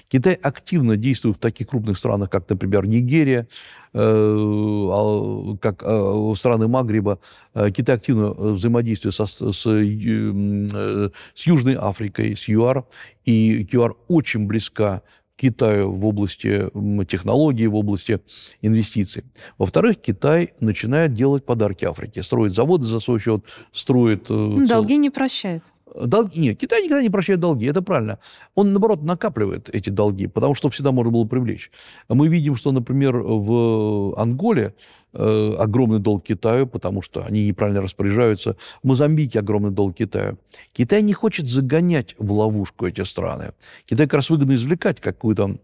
[0.07, 3.47] Китай активно действует в таких крупных странах, как, например, Нигерия,
[3.93, 7.20] э, а, как э, страны Магриба.
[7.76, 12.86] Китай активно взаимодействует со, с, с Южной Африкой, с ЮАР.
[13.26, 15.01] И ЮАР очень близка
[15.36, 16.70] Китаю в области
[17.05, 18.22] технологий, в области
[18.61, 19.24] инвестиций.
[19.57, 22.24] Во-вторых, Китай начинает делать подарки Африке.
[22.24, 24.28] Строит заводы за свой счет, строит...
[24.28, 24.99] Долги цел...
[24.99, 25.64] не прощает.
[25.96, 26.39] Долги?
[26.39, 28.20] Нет, Китай никогда не прощает долги, это правильно.
[28.56, 31.72] Он, наоборот, накапливает эти долги, потому что всегда можно было привлечь.
[32.10, 34.74] Мы видим, что, например, в Анголе
[35.14, 38.58] э, огромный долг Китаю, потому что они неправильно распоряжаются.
[38.82, 40.38] В Мозамбике огромный долг Китаю.
[40.74, 43.54] Китай не хочет загонять в ловушку эти страны.
[43.86, 45.58] Китай как раз выгодно извлекать какую-то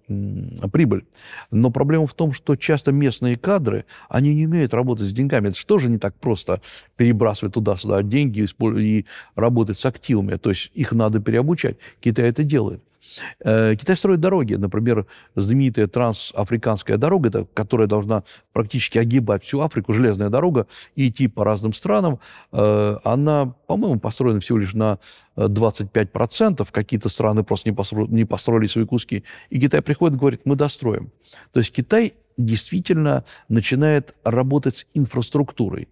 [0.72, 1.06] прибыль.
[1.52, 5.48] Но проблема в том, что часто местные кадры, они не умеют работать с деньгами.
[5.48, 6.62] Это же тоже не так просто
[6.98, 8.46] перебрасывать туда-сюда деньги
[8.80, 9.06] и
[9.36, 9.86] работать с
[10.20, 10.38] активами.
[10.38, 11.78] То есть их надо переобучать.
[12.00, 12.82] Китай это делает.
[13.44, 14.56] Э, Китай строит дороги.
[14.56, 15.06] Например,
[15.36, 21.74] знаменитая трансафриканская дорога, которая должна практически огибать всю Африку, железная дорога, и идти по разным
[21.74, 22.20] странам,
[22.52, 25.00] э, она, по-моему, построена всего лишь на
[25.36, 26.72] 25%.
[26.72, 29.24] Какие-то страны просто не построили, не построили свои куски.
[29.50, 31.12] И Китай приходит и говорит, мы достроим.
[31.52, 35.88] То есть Китай действительно начинает работать с инфраструктурой.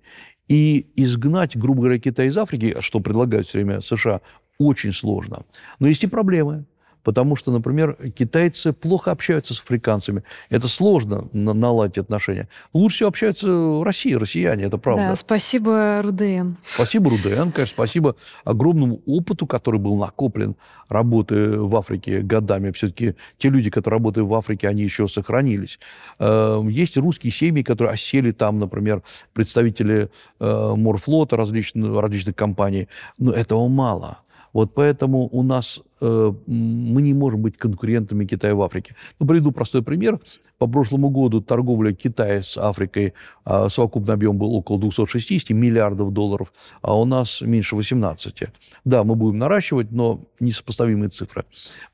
[0.47, 4.21] И изгнать, грубо говоря, Китай из Африки, что предлагают все время США,
[4.57, 5.43] очень сложно.
[5.79, 6.65] Но есть и проблемы
[7.07, 10.23] потому что, например, китайцы плохо общаются с африканцами.
[10.49, 12.49] Это сложно наладить отношения.
[12.73, 15.07] Лучше всего общаются в России, россияне, это правда.
[15.07, 16.55] Да, спасибо РУДН.
[16.61, 20.57] Спасибо РУДН, конечно, спасибо огромному опыту, который был накоплен
[20.89, 22.71] работы в Африке годами.
[22.71, 25.79] Все-таки те люди, которые работают в Африке, они еще сохранились.
[26.19, 29.01] Эм, есть русские семьи, которые осели там, например,
[29.31, 30.09] представители
[30.41, 32.89] э, Морфлота различных, различных компаний.
[33.17, 34.17] Но этого мало.
[34.51, 38.95] Вот поэтому у нас мы не можем быть конкурентами Китая в Африке.
[39.19, 40.19] Ну, приведу простой пример.
[40.57, 43.13] По прошлому году торговля Китая с Африкой,
[43.45, 48.47] э, совокупный объем был около 260 миллиардов долларов, а у нас меньше 18.
[48.85, 51.45] Да, мы будем наращивать, но несопоставимые цифры.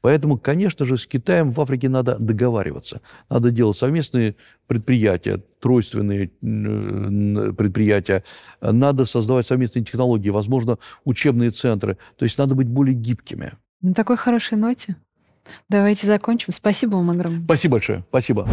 [0.01, 3.01] Поэтому, конечно же, с Китаем в Африке надо договариваться.
[3.29, 4.35] Надо делать совместные
[4.67, 8.23] предприятия, тройственные предприятия.
[8.61, 11.97] Надо создавать совместные технологии, возможно, учебные центры.
[12.17, 13.53] То есть надо быть более гибкими.
[13.83, 14.95] На такой хорошей ноте
[15.67, 16.53] давайте закончим.
[16.53, 17.43] Спасибо вам огромное.
[17.43, 18.03] Спасибо большое.
[18.09, 18.47] Спасибо.